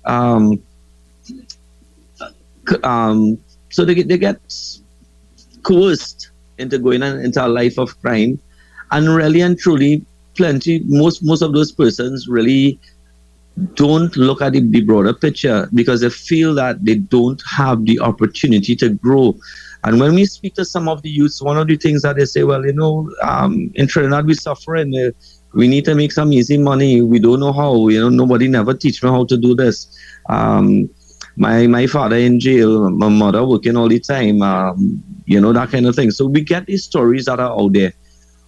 [0.04, 0.60] um,
[2.82, 3.38] um,
[3.70, 4.38] so they get, they get
[5.62, 8.38] coerced into going into a life of crime,
[8.90, 10.04] and really and truly,
[10.36, 12.78] plenty most most of those persons really
[13.74, 18.00] don't look at the, the broader picture because they feel that they don't have the
[18.00, 19.36] opportunity to grow.
[19.84, 22.24] And when we speak to some of the youths, one of the things that they
[22.24, 24.94] say, well, you know, um, in Trinidad we suffering.
[24.96, 25.10] Uh,
[25.54, 27.00] we need to make some easy money.
[27.00, 27.88] We don't know how.
[27.88, 29.86] You know, nobody never teach me how to do this.
[30.28, 30.90] Um,
[31.36, 34.42] my my father in jail, my mother working all the time.
[34.42, 36.10] Um, you know that kind of thing.
[36.10, 37.92] So we get these stories that are out there.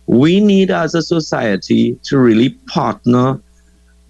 [0.06, 3.40] We need as a society to really partner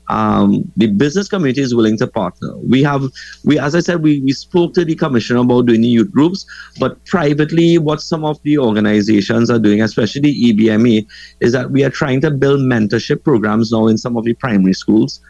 [0.09, 2.57] um, the business community is willing to partner.
[2.59, 3.03] We have,
[3.45, 6.47] we as I said, we, we spoke to the commissioner about doing the youth groups,
[6.79, 11.07] but privately, what some of the organizations are doing, especially the EBMA,
[11.41, 14.75] is that we are trying to build mentorship programs now in some of the primary
[14.75, 15.21] schools.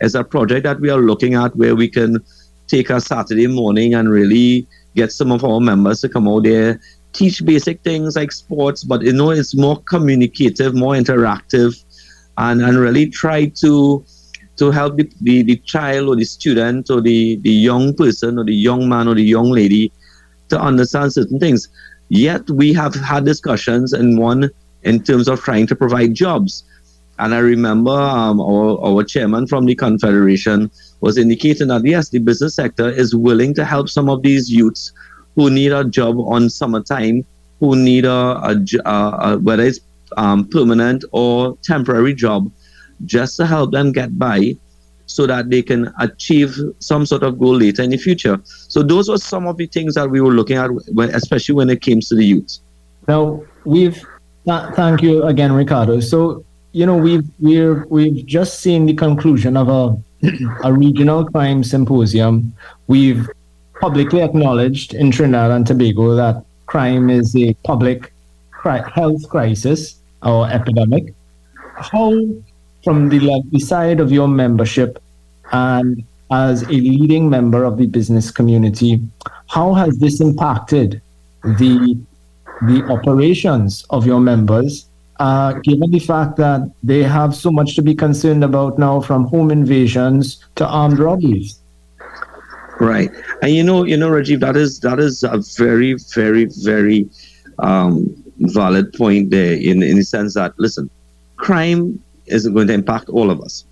[0.00, 2.18] As a project that we are looking at where we can
[2.68, 6.80] take a Saturday morning and really get some of our members to come out there,
[7.12, 11.84] teach basic things like sports, but you know, it's more communicative, more interactive,
[12.38, 14.04] and, and really try to
[14.60, 18.44] to help the, the, the child or the student or the, the young person or
[18.44, 19.90] the young man or the young lady
[20.50, 21.68] to understand certain things.
[22.10, 24.50] Yet we have had discussions and one
[24.82, 26.62] in terms of trying to provide jobs.
[27.18, 32.18] And I remember um, our, our chairman from the Confederation was indicating that yes, the
[32.18, 34.92] business sector is willing to help some of these youths
[35.36, 37.24] who need a job on summertime,
[37.60, 39.80] who need a, a, a, a whether it's
[40.18, 42.50] um, permanent or temporary job,
[43.04, 44.56] just to help them get by
[45.06, 48.40] so that they can achieve some sort of goal later in the future.
[48.44, 50.70] So those were some of the things that we were looking at,
[51.12, 52.58] especially when it came to the youth.
[53.08, 54.00] Now we've
[54.46, 56.00] th- thank you again, Ricardo.
[56.00, 59.96] So you know we've we're we've just seen the conclusion of a
[60.64, 62.54] a regional crime symposium.
[62.86, 63.28] We've
[63.80, 68.12] publicly acknowledged in Trinidad and Tobago that crime is a public
[68.52, 71.14] cri- health crisis or epidemic.
[71.74, 72.12] How
[72.84, 75.02] from the, the side of your membership
[75.52, 79.00] and as a leading member of the business community,
[79.48, 81.00] how has this impacted
[81.42, 81.98] the
[82.62, 84.86] the operations of your members,
[85.18, 89.24] uh, given the fact that they have so much to be concerned about now, from
[89.26, 91.58] home invasions to armed robberies?
[92.78, 93.10] Right,
[93.42, 97.08] and you know, you know, Rajiv, that is that is a very, very, very
[97.58, 99.54] um, valid point there.
[99.54, 100.88] In in the sense that, listen,
[101.36, 102.00] crime
[102.30, 103.64] is going to impact all of us.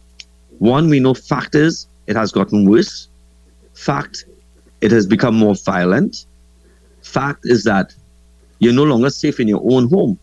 [0.59, 3.09] One, we know fact is it has gotten worse.
[3.75, 4.25] Fact,
[4.81, 6.27] it has become more violent.
[7.03, 7.95] Fact is that
[8.59, 10.19] you're no longer safe in your own home.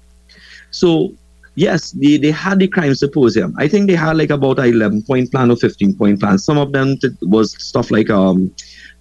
[0.72, 1.14] So,
[1.56, 3.56] yes, they, they had the crime symposium.
[3.58, 6.38] I think they had like about an 11 point plan or 15 point plan.
[6.38, 8.54] Some of them was stuff like um,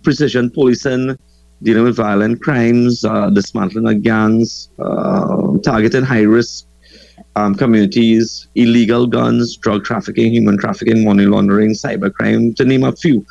[0.02, 1.18] precision policing,
[1.62, 6.66] dealing with violent crimes, uh, dismantling of gangs, uh, targeting high risk
[7.36, 13.24] um, communities, illegal guns, drug trafficking, human trafficking, money laundering, cybercrime, to name a few.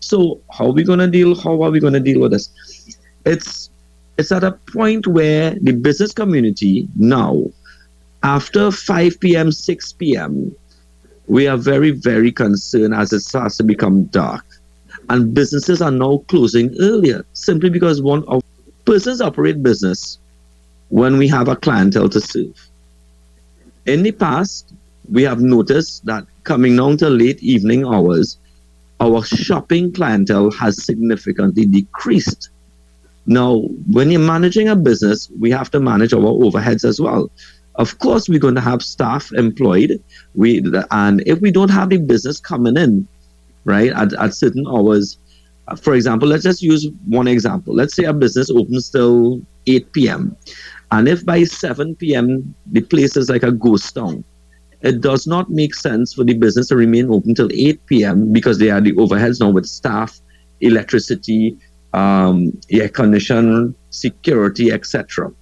[0.00, 1.34] So how are we going to deal?
[1.34, 2.50] How are we to deal with this?
[3.24, 3.70] It's
[4.18, 7.44] it's at a point where the business community now,
[8.22, 10.56] after 5 p.m., 6 p.m.,
[11.26, 14.44] we are very, very concerned as it starts to become dark.
[15.10, 18.42] And businesses are now closing earlier simply because one of
[18.86, 20.18] persons operate business
[20.88, 22.68] when we have a clientele to serve.
[23.86, 24.74] In the past,
[25.10, 28.38] we have noticed that coming down to late evening hours,
[29.00, 32.50] our shopping clientele has significantly decreased.
[33.26, 33.58] Now,
[33.90, 37.30] when you're managing a business, we have to manage our overheads as well.
[37.76, 40.02] Of course, we're going to have staff employed.
[40.34, 43.06] We and if we don't have the business coming in,
[43.64, 45.18] right, at, at certain hours,
[45.76, 47.74] for example, let's just use one example.
[47.74, 50.36] Let's say a business opens till 8 p.m.
[50.92, 52.54] And if by 7 p.m.
[52.66, 54.24] the place is like a ghost town,
[54.82, 58.32] it does not make sense for the business to remain open till 8 p.m.
[58.32, 60.20] because they are the overheads now with staff,
[60.60, 61.56] electricity,
[61.92, 65.32] um, air condition, security, etc.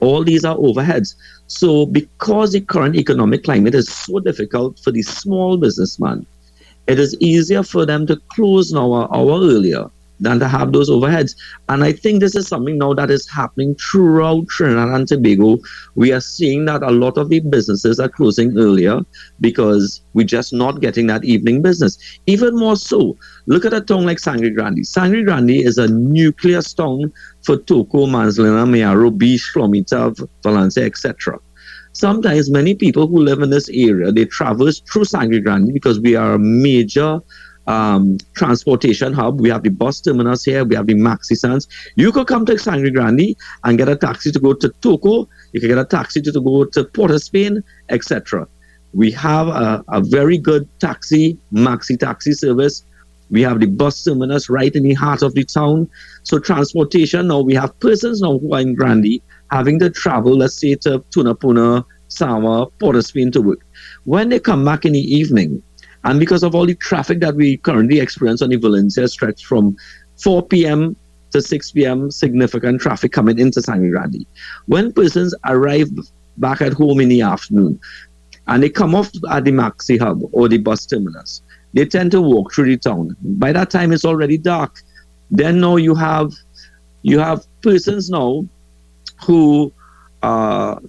[0.00, 1.14] All these are overheads.
[1.46, 6.26] So, because the current economic climate is so difficult for the small businessman,
[6.86, 9.90] it is easier for them to close now an hour earlier
[10.20, 11.34] than to have those overheads.
[11.68, 15.58] And I think this is something now that is happening throughout Trinidad and Tobago.
[15.94, 19.00] We are seeing that a lot of the businesses are closing earlier
[19.40, 21.98] because we're just not getting that evening business.
[22.26, 23.16] Even more so,
[23.46, 24.86] look at a town like Sangre Grande.
[24.86, 27.12] Sangre Grande is a nucleus town
[27.42, 31.38] for Toco, Manzanilla, Mayaro Beach, Flomita, Valencia, etc.
[31.92, 36.14] Sometimes many people who live in this area, they traverse through Sangre Grande because we
[36.14, 37.20] are a major
[37.70, 39.40] um, transportation hub.
[39.40, 40.64] We have the bus terminus here.
[40.64, 41.68] We have the maxi stands.
[41.94, 45.28] You could come to Sangre Grande and get a taxi to go to Toco.
[45.52, 48.48] You can get a taxi to, go to Port of Spain, etc.
[48.92, 52.84] We have a, a very good taxi, maxi taxi service.
[53.30, 55.88] We have the bus terminus right in the heart of the town.
[56.24, 59.20] So transportation now we have persons now who are in Grande
[59.52, 63.60] having to travel, let's say to Tunapuna, Sama, Port of Spain to work.
[64.04, 65.62] When they come back in the evening,
[66.04, 69.76] and because of all the traffic that we currently experience on the Valencia stretch from
[70.22, 70.96] 4 p.m.
[71.32, 74.26] to 6 p.m., significant traffic coming into Sangre Grande.
[74.66, 75.88] When persons arrive
[76.38, 77.78] back at home in the afternoon
[78.46, 81.42] and they come off at the Maxi Hub or the bus terminus,
[81.74, 83.16] they tend to walk through the town.
[83.20, 84.82] By that time, it's already dark.
[85.30, 86.32] Then now you have
[87.02, 88.44] you have persons now
[89.24, 89.72] who
[90.22, 90.80] are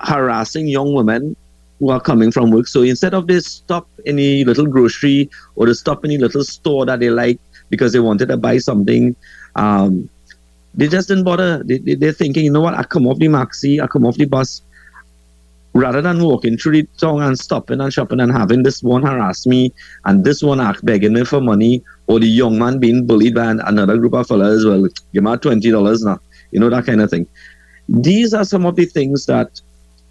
[0.00, 1.36] harassing young women
[1.78, 2.66] who are coming from work.
[2.66, 7.00] So instead of they stop any little grocery or they stop any little store that
[7.00, 7.38] they like
[7.70, 9.14] because they wanted to buy something,
[9.56, 10.08] um,
[10.74, 11.62] they just didn't bother.
[11.64, 14.16] They, they, they're thinking, you know what, I come off the maxi, I come off
[14.16, 14.62] the bus.
[15.74, 19.46] Rather than walking through the town and stopping and shopping and having this one harass
[19.46, 19.74] me
[20.06, 23.50] and this one act begging me for money, or the young man being bullied by
[23.50, 26.18] another group of fellas, well, give me $20 now.
[26.50, 27.26] you know, that kind of thing.
[27.88, 29.60] These are some of the things that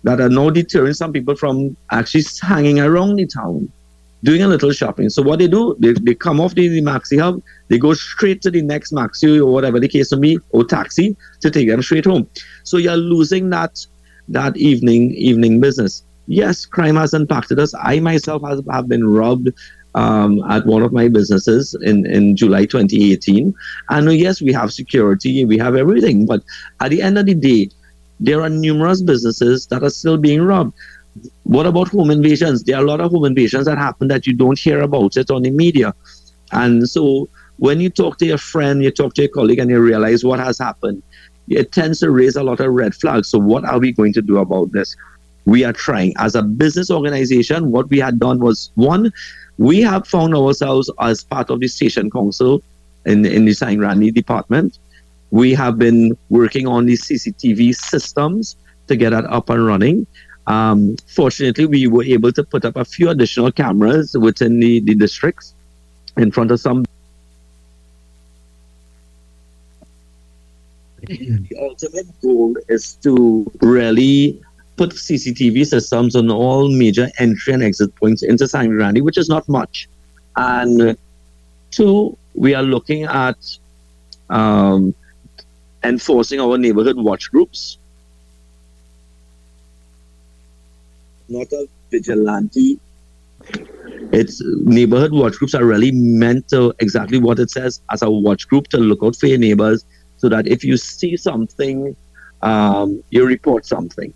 [0.05, 3.69] that are now deterring some people from actually hanging around the town,
[4.23, 5.09] doing a little shopping.
[5.09, 8.43] So what they do, they, they come off the, the Maxi Hub, they go straight
[8.43, 11.81] to the next Maxi or whatever the case may be, or taxi to take them
[11.81, 12.29] straight home.
[12.63, 13.85] So you're losing that
[14.29, 16.03] that evening evening business.
[16.27, 17.73] Yes, crime has impacted us.
[17.79, 19.49] I myself has, have been robbed
[19.95, 23.53] um, at one of my businesses in, in July 2018.
[23.89, 26.25] And yes, we have security, we have everything.
[26.25, 26.43] But
[26.79, 27.69] at the end of the day,
[28.19, 30.73] there are numerous businesses that are still being robbed.
[31.43, 32.63] What about home invasions?
[32.63, 35.31] There are a lot of home invasions that happen that you don't hear about it
[35.31, 35.93] on the media.
[36.51, 39.79] And so when you talk to your friend, you talk to your colleague, and you
[39.79, 41.01] realize what has happened,
[41.47, 43.29] it tends to raise a lot of red flags.
[43.29, 44.95] So, what are we going to do about this?
[45.45, 46.13] We are trying.
[46.17, 49.13] As a business organization, what we had done was one,
[49.57, 52.63] we have found ourselves as part of the station council
[53.05, 53.75] in, in the.
[53.77, 54.79] Grande department.
[55.35, 58.55] We have been working on these CCTV systems
[58.87, 60.07] to get that up and running.
[60.47, 64.95] Um, fortunately, we were able to put up a few additional cameras within the, the
[64.95, 65.53] districts
[66.15, 66.85] in front of some.
[71.01, 74.41] the ultimate goal is to really
[74.77, 79.49] put CCTV systems on all major entry and exit points into Sangre which is not
[79.49, 79.89] much.
[80.37, 80.97] And
[81.71, 83.35] two, we are looking at
[84.29, 84.95] um,
[85.85, 87.77] enforcing our neighborhood watch groups.
[91.29, 92.79] Not a vigilante.
[94.11, 98.47] It's neighborhood watch groups are really meant to exactly what it says as a watch
[98.47, 99.85] group to look out for your neighbors
[100.17, 101.95] so that if you see something,
[102.41, 104.13] um, you report something.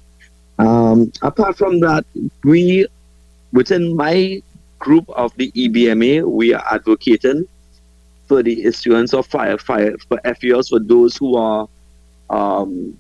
[0.57, 2.05] Um, apart from that,
[2.43, 2.88] we,
[3.51, 4.41] within my
[4.78, 7.47] group of the EBMA, we are advocating
[8.30, 11.67] for the issuance of fire, fire for FEOs for those who are
[12.30, 12.97] um,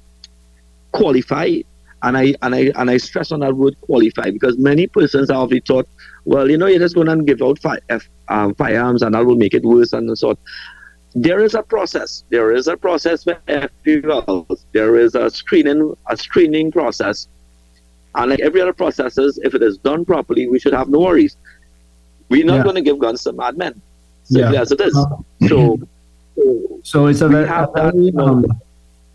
[0.91, 1.63] qualified.
[2.01, 5.49] And I and I and I stress on that word qualified because many persons have
[5.49, 5.87] the thought,
[6.25, 7.79] well, you know, you're just going to give out fire,
[8.29, 10.37] um, firearms and that will make it worse and so on.
[11.13, 12.23] There is a process.
[12.29, 14.63] There is a process for FEOs.
[14.71, 17.27] There is a screening a screening process.
[18.15, 21.35] And like every other processes, if it is done properly, we should have no worries.
[22.29, 22.63] We're not yeah.
[22.63, 23.81] going to give guns to madmen
[24.29, 24.61] simply yeah.
[24.61, 24.95] as it is.
[24.95, 25.07] Uh,
[25.47, 25.79] so,
[26.83, 28.45] so it's a very, a very, um,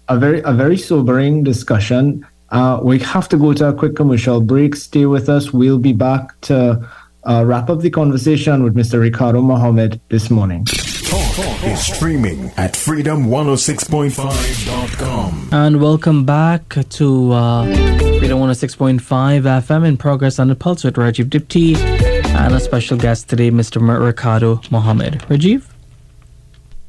[0.08, 2.26] a very, a very sobering discussion.
[2.50, 4.76] Uh, we have to go to a quick commercial break.
[4.76, 5.52] Stay with us.
[5.52, 6.88] We'll be back to
[7.24, 9.00] uh, wrap up the conversation with Mr.
[9.00, 10.64] Ricardo Mohammed this morning.
[10.64, 15.48] Talk is streaming at freedom106.5.com.
[15.52, 21.24] And welcome back to uh, Freedom 106.5 FM in progress on the Pulse with Rajiv
[21.26, 21.93] Dipti
[22.35, 23.80] and a special guest today, Mr.
[24.05, 25.14] Ricardo Mohammed.
[25.28, 25.64] Rajiv?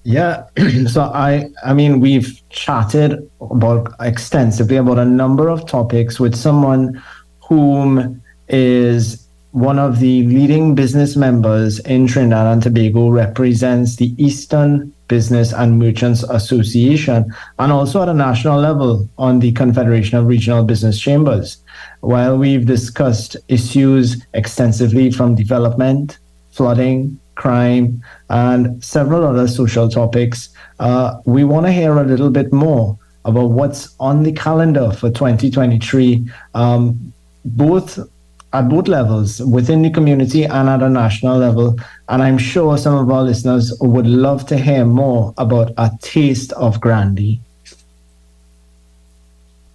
[0.04, 0.46] Yeah,
[0.88, 7.02] so I I mean we've chatted about extensively about a number of topics with someone
[7.48, 14.94] whom is one of the leading business members in Trinidad and Tobago represents the Eastern
[15.08, 20.64] Business and Merchants Association and also at a national level on the Confederation of Regional
[20.64, 21.58] Business Chambers.
[22.02, 26.18] While we've discussed issues extensively from development,
[26.52, 30.50] flooding, crime, and several other social topics,
[30.80, 35.10] uh, we want to hear a little bit more about what's on the calendar for
[35.10, 38.00] 2023, um, both
[38.56, 41.78] at both levels within the community and at a national level.
[42.08, 46.54] And I'm sure some of our listeners would love to hear more about a taste
[46.54, 47.42] of Grandy.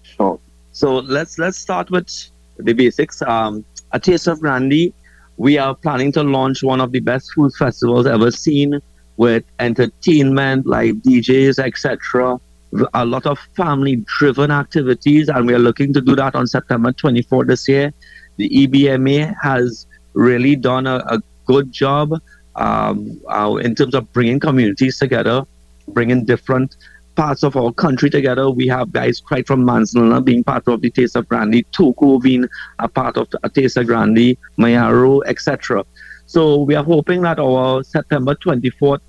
[0.03, 0.41] Sure.
[0.72, 2.09] So let's let's start with
[2.57, 3.20] the basics.
[3.22, 4.95] Um, a taste of Grandy.
[5.37, 8.81] We are planning to launch one of the best food festivals ever seen,
[9.16, 12.39] with entertainment like DJs, etc.
[12.95, 17.47] A lot of family-driven activities, and we are looking to do that on September 24
[17.47, 17.93] this year
[18.41, 22.14] the EBMA has really done a, a good job
[22.57, 25.45] um, uh, in terms of bringing communities together,
[25.88, 26.76] bringing different
[27.16, 28.51] parts of our country together.
[28.51, 32.47] We have guys right from Manzanilla being part of the Taste of Grandy, Toco being
[32.78, 35.84] a part of the Taste of Grandy, Mayaro, etc.
[36.26, 39.01] So we are hoping that our September 24th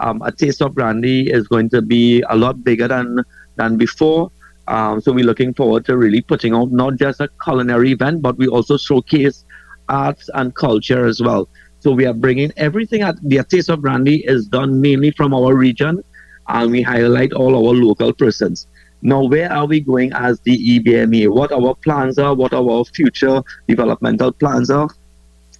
[0.00, 3.22] um, a Taste of Grandy is going to be a lot bigger than
[3.56, 4.30] than before.
[4.68, 8.38] Um, so we're looking forward to really putting out not just a culinary event, but
[8.38, 9.44] we also showcase
[9.88, 11.48] arts and culture as well.
[11.80, 15.54] So we are bringing everything at the Taste of Grandy is done mainly from our
[15.54, 16.04] region,
[16.48, 18.68] and we highlight all our local persons.
[19.02, 21.28] Now, where are we going as the EBMA?
[21.28, 22.34] What our plans are?
[22.34, 24.88] What our future developmental plans are?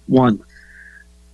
[0.07, 0.41] One,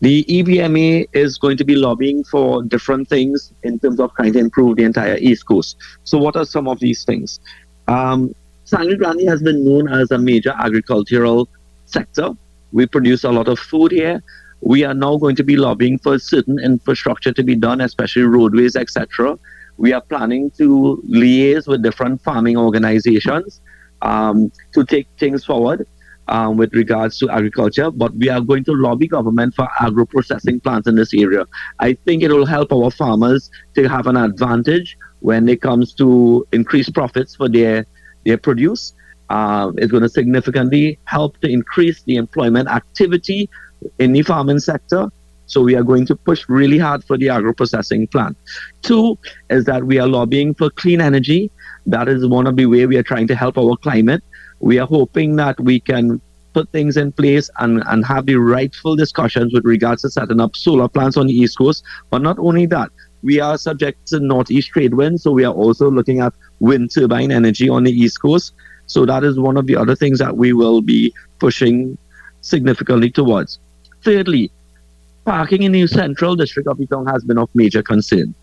[0.01, 4.39] The EBMA is going to be lobbying for different things in terms of trying to
[4.39, 5.75] improve the entire East Coast.
[6.05, 7.39] So, what are some of these things?
[7.87, 8.33] Um,
[8.63, 11.49] Sangre Grande has been known as a major agricultural
[11.85, 12.29] sector.
[12.71, 14.23] We produce a lot of food here.
[14.61, 18.75] We are now going to be lobbying for certain infrastructure to be done, especially roadways,
[18.75, 19.37] etc.
[19.77, 23.59] We are planning to liaise with different farming organizations
[24.01, 25.87] um, to take things forward
[26.29, 30.59] um, with regards to agriculture, but we are going to lobby government for agro processing
[30.59, 31.45] plants in this area.
[31.79, 36.47] I think it will help our farmers to have an advantage when it comes to
[36.51, 37.85] increased profits for their
[38.25, 38.93] their produce.
[39.29, 43.49] Uh, it's going to significantly help to increase the employment activity
[43.99, 45.11] in the farming sector.
[45.45, 48.37] So we are going to push really hard for the agro processing plant.
[48.83, 49.17] Two
[49.49, 51.49] is that we are lobbying for clean energy.
[51.87, 54.23] That is one of the way we are trying to help our climate
[54.59, 56.21] we are hoping that we can
[56.53, 60.55] put things in place and, and have the rightful discussions with regards to setting up
[60.55, 61.83] solar plants on the East Coast.
[62.09, 62.89] But not only that,
[63.21, 67.31] we are subject to northeast trade winds, so we are also looking at wind turbine
[67.31, 68.53] energy on the East Coast.
[68.87, 71.97] So that is one of the other things that we will be pushing
[72.41, 73.59] significantly towards.
[74.03, 74.51] Thirdly,
[75.25, 78.33] parking in the central district of Etong has been of major concern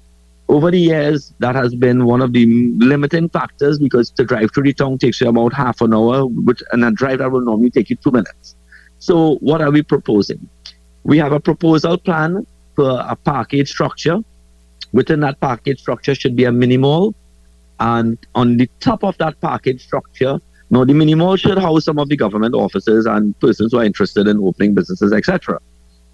[0.49, 2.47] over the years, that has been one of the
[2.79, 6.63] limiting factors because to drive through the town takes you about half an hour, which,
[6.73, 8.55] and a drive that will normally take you two minutes.
[8.99, 10.49] So, what are we proposing?
[11.03, 14.19] We have a proposal plan for a parkade structure.
[14.93, 17.15] Within that parkade structure should be a mini mall,
[17.81, 20.41] and on the top of that parkade structure,
[20.71, 23.85] now the mini mall should house some of the government offices and persons who are
[23.85, 25.61] interested in opening businesses, etc.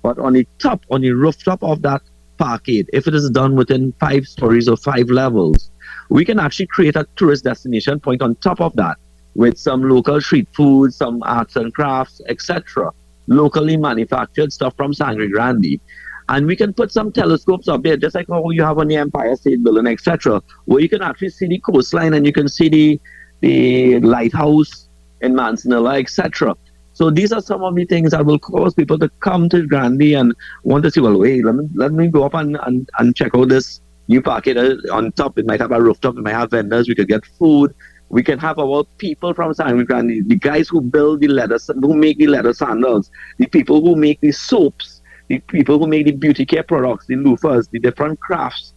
[0.02, 2.02] But on the top, on the rooftop of that
[2.42, 5.70] parkade, if it is done within five stories or five levels,
[6.08, 8.96] we can actually create a tourist destination point on top of that
[9.34, 12.90] with some local street food, some arts and crafts, etc.
[13.28, 15.80] Locally manufactured stuff from Sangre Grande.
[16.28, 18.96] And we can put some telescopes up there, just like how you have on the
[18.96, 22.68] Empire State Building, etc., where you can actually see the coastline and you can see
[22.68, 23.00] the
[23.40, 24.88] the lighthouse
[25.20, 26.56] in Manzanilla, etc.
[27.02, 30.14] So these are some of the things that will cause people to come to Grande
[30.14, 30.32] and
[30.62, 33.34] want to see, well, wait, let me, let me go up and, and, and check
[33.34, 35.36] out this new parkade uh, on top.
[35.36, 37.74] It might have a rooftop, it might have vendors, we could get food.
[38.10, 41.92] We can have our people from San Grande, the guys who build the leather, who
[41.92, 46.12] make the leather sandals, the people who make the soaps, the people who make the
[46.12, 48.74] beauty care products, the loofahs, the different crafts,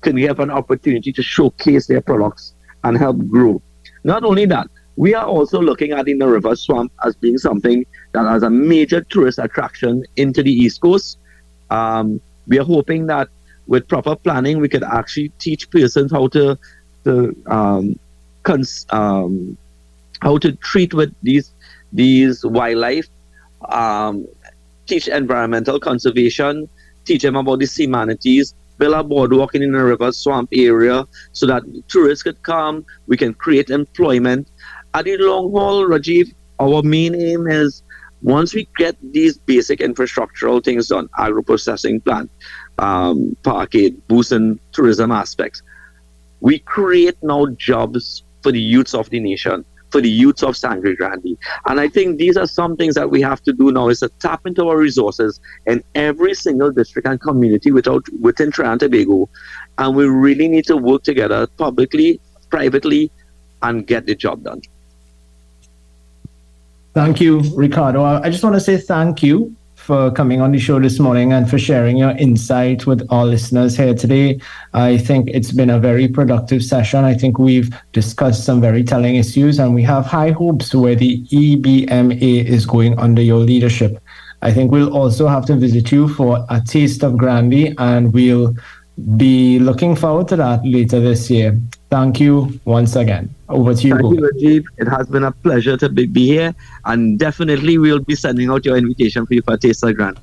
[0.00, 2.54] can have an opportunity to showcase their products
[2.84, 3.60] and help grow.
[4.02, 8.24] Not only that, we are also looking at the Nariva Swamp as being something that
[8.26, 11.18] has a major tourist attraction into the East Coast.
[11.70, 13.28] Um, we are hoping that
[13.66, 16.58] with proper planning, we could actually teach persons how to,
[17.04, 17.98] to um,
[18.42, 19.58] cons- um,
[20.22, 21.52] how to treat with these
[21.92, 23.08] these wildlife,
[23.68, 24.26] um,
[24.86, 26.68] teach environmental conservation,
[27.04, 31.46] teach them about the sea manatees, build a boardwalk in the Nariva Swamp area so
[31.46, 32.84] that tourists could come.
[33.06, 34.48] We can create employment
[35.02, 37.82] the long haul, Rajiv, our main aim is
[38.22, 42.30] once we get these basic infrastructural things done, agro processing plant,
[42.78, 45.62] um, parkade, boosting tourism aspects,
[46.40, 50.94] we create now jobs for the youths of the nation, for the youths of Sangre
[50.96, 51.36] Grande.
[51.66, 54.08] And I think these are some things that we have to do now is to
[54.20, 59.28] tap into our resources in every single district and community without, within Trinidad and Tobago.
[59.78, 62.20] And we really need to work together publicly,
[62.50, 63.10] privately,
[63.62, 64.62] and get the job done.
[66.96, 68.04] Thank you, Ricardo.
[68.04, 71.46] I just want to say thank you for coming on the show this morning and
[71.46, 74.40] for sharing your insight with our listeners here today.
[74.72, 77.04] I think it's been a very productive session.
[77.04, 81.22] I think we've discussed some very telling issues and we have high hopes where the
[81.26, 84.02] EBMA is going under your leadership.
[84.40, 88.54] I think we'll also have to visit you for a taste of Grandy and we'll
[89.18, 91.60] be looking forward to that later this year.
[91.88, 93.32] Thank you once again.
[93.48, 93.94] Over to you.
[93.94, 94.64] Thank you, Rajiv.
[94.78, 98.64] It has been a pleasure to be, be here, and definitely we'll be sending out
[98.64, 100.20] your invitation for you for a Taste of Grandy.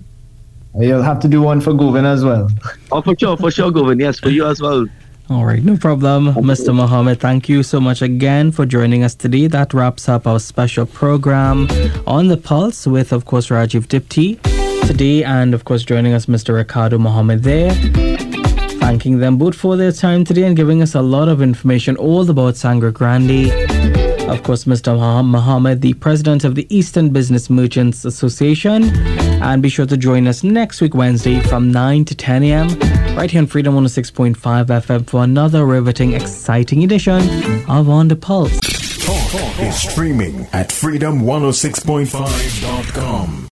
[0.77, 2.49] You'll have to do one for Govin as well.
[2.91, 4.01] Oh, for sure, for sure, Govin.
[4.01, 4.85] Yes, for you as well.
[5.29, 6.33] All right, no problem.
[6.33, 6.75] Mr.
[6.75, 9.47] Mohammed, thank you so much again for joining us today.
[9.47, 11.69] That wraps up our special program
[12.05, 14.41] on the Pulse with, of course, Rajiv Dipti
[14.85, 16.55] today, and of course, joining us, Mr.
[16.55, 18.12] Ricardo Mohammed there
[18.83, 22.29] thanking them both for their time today and giving us a lot of information all
[22.29, 23.49] about Sangre Grande.
[24.29, 24.93] Of course, Mr.
[25.23, 28.93] Mohammed, the president of the Eastern Business Merchants Association.
[29.41, 32.77] And be sure to join us next week, Wednesday, from 9 to 10 a.m.,
[33.15, 37.21] right here on Freedom 106.5 FM for another riveting, exciting edition
[37.69, 38.59] of On the Pulse.
[38.59, 43.47] Talk is streaming at freedom106.5.com.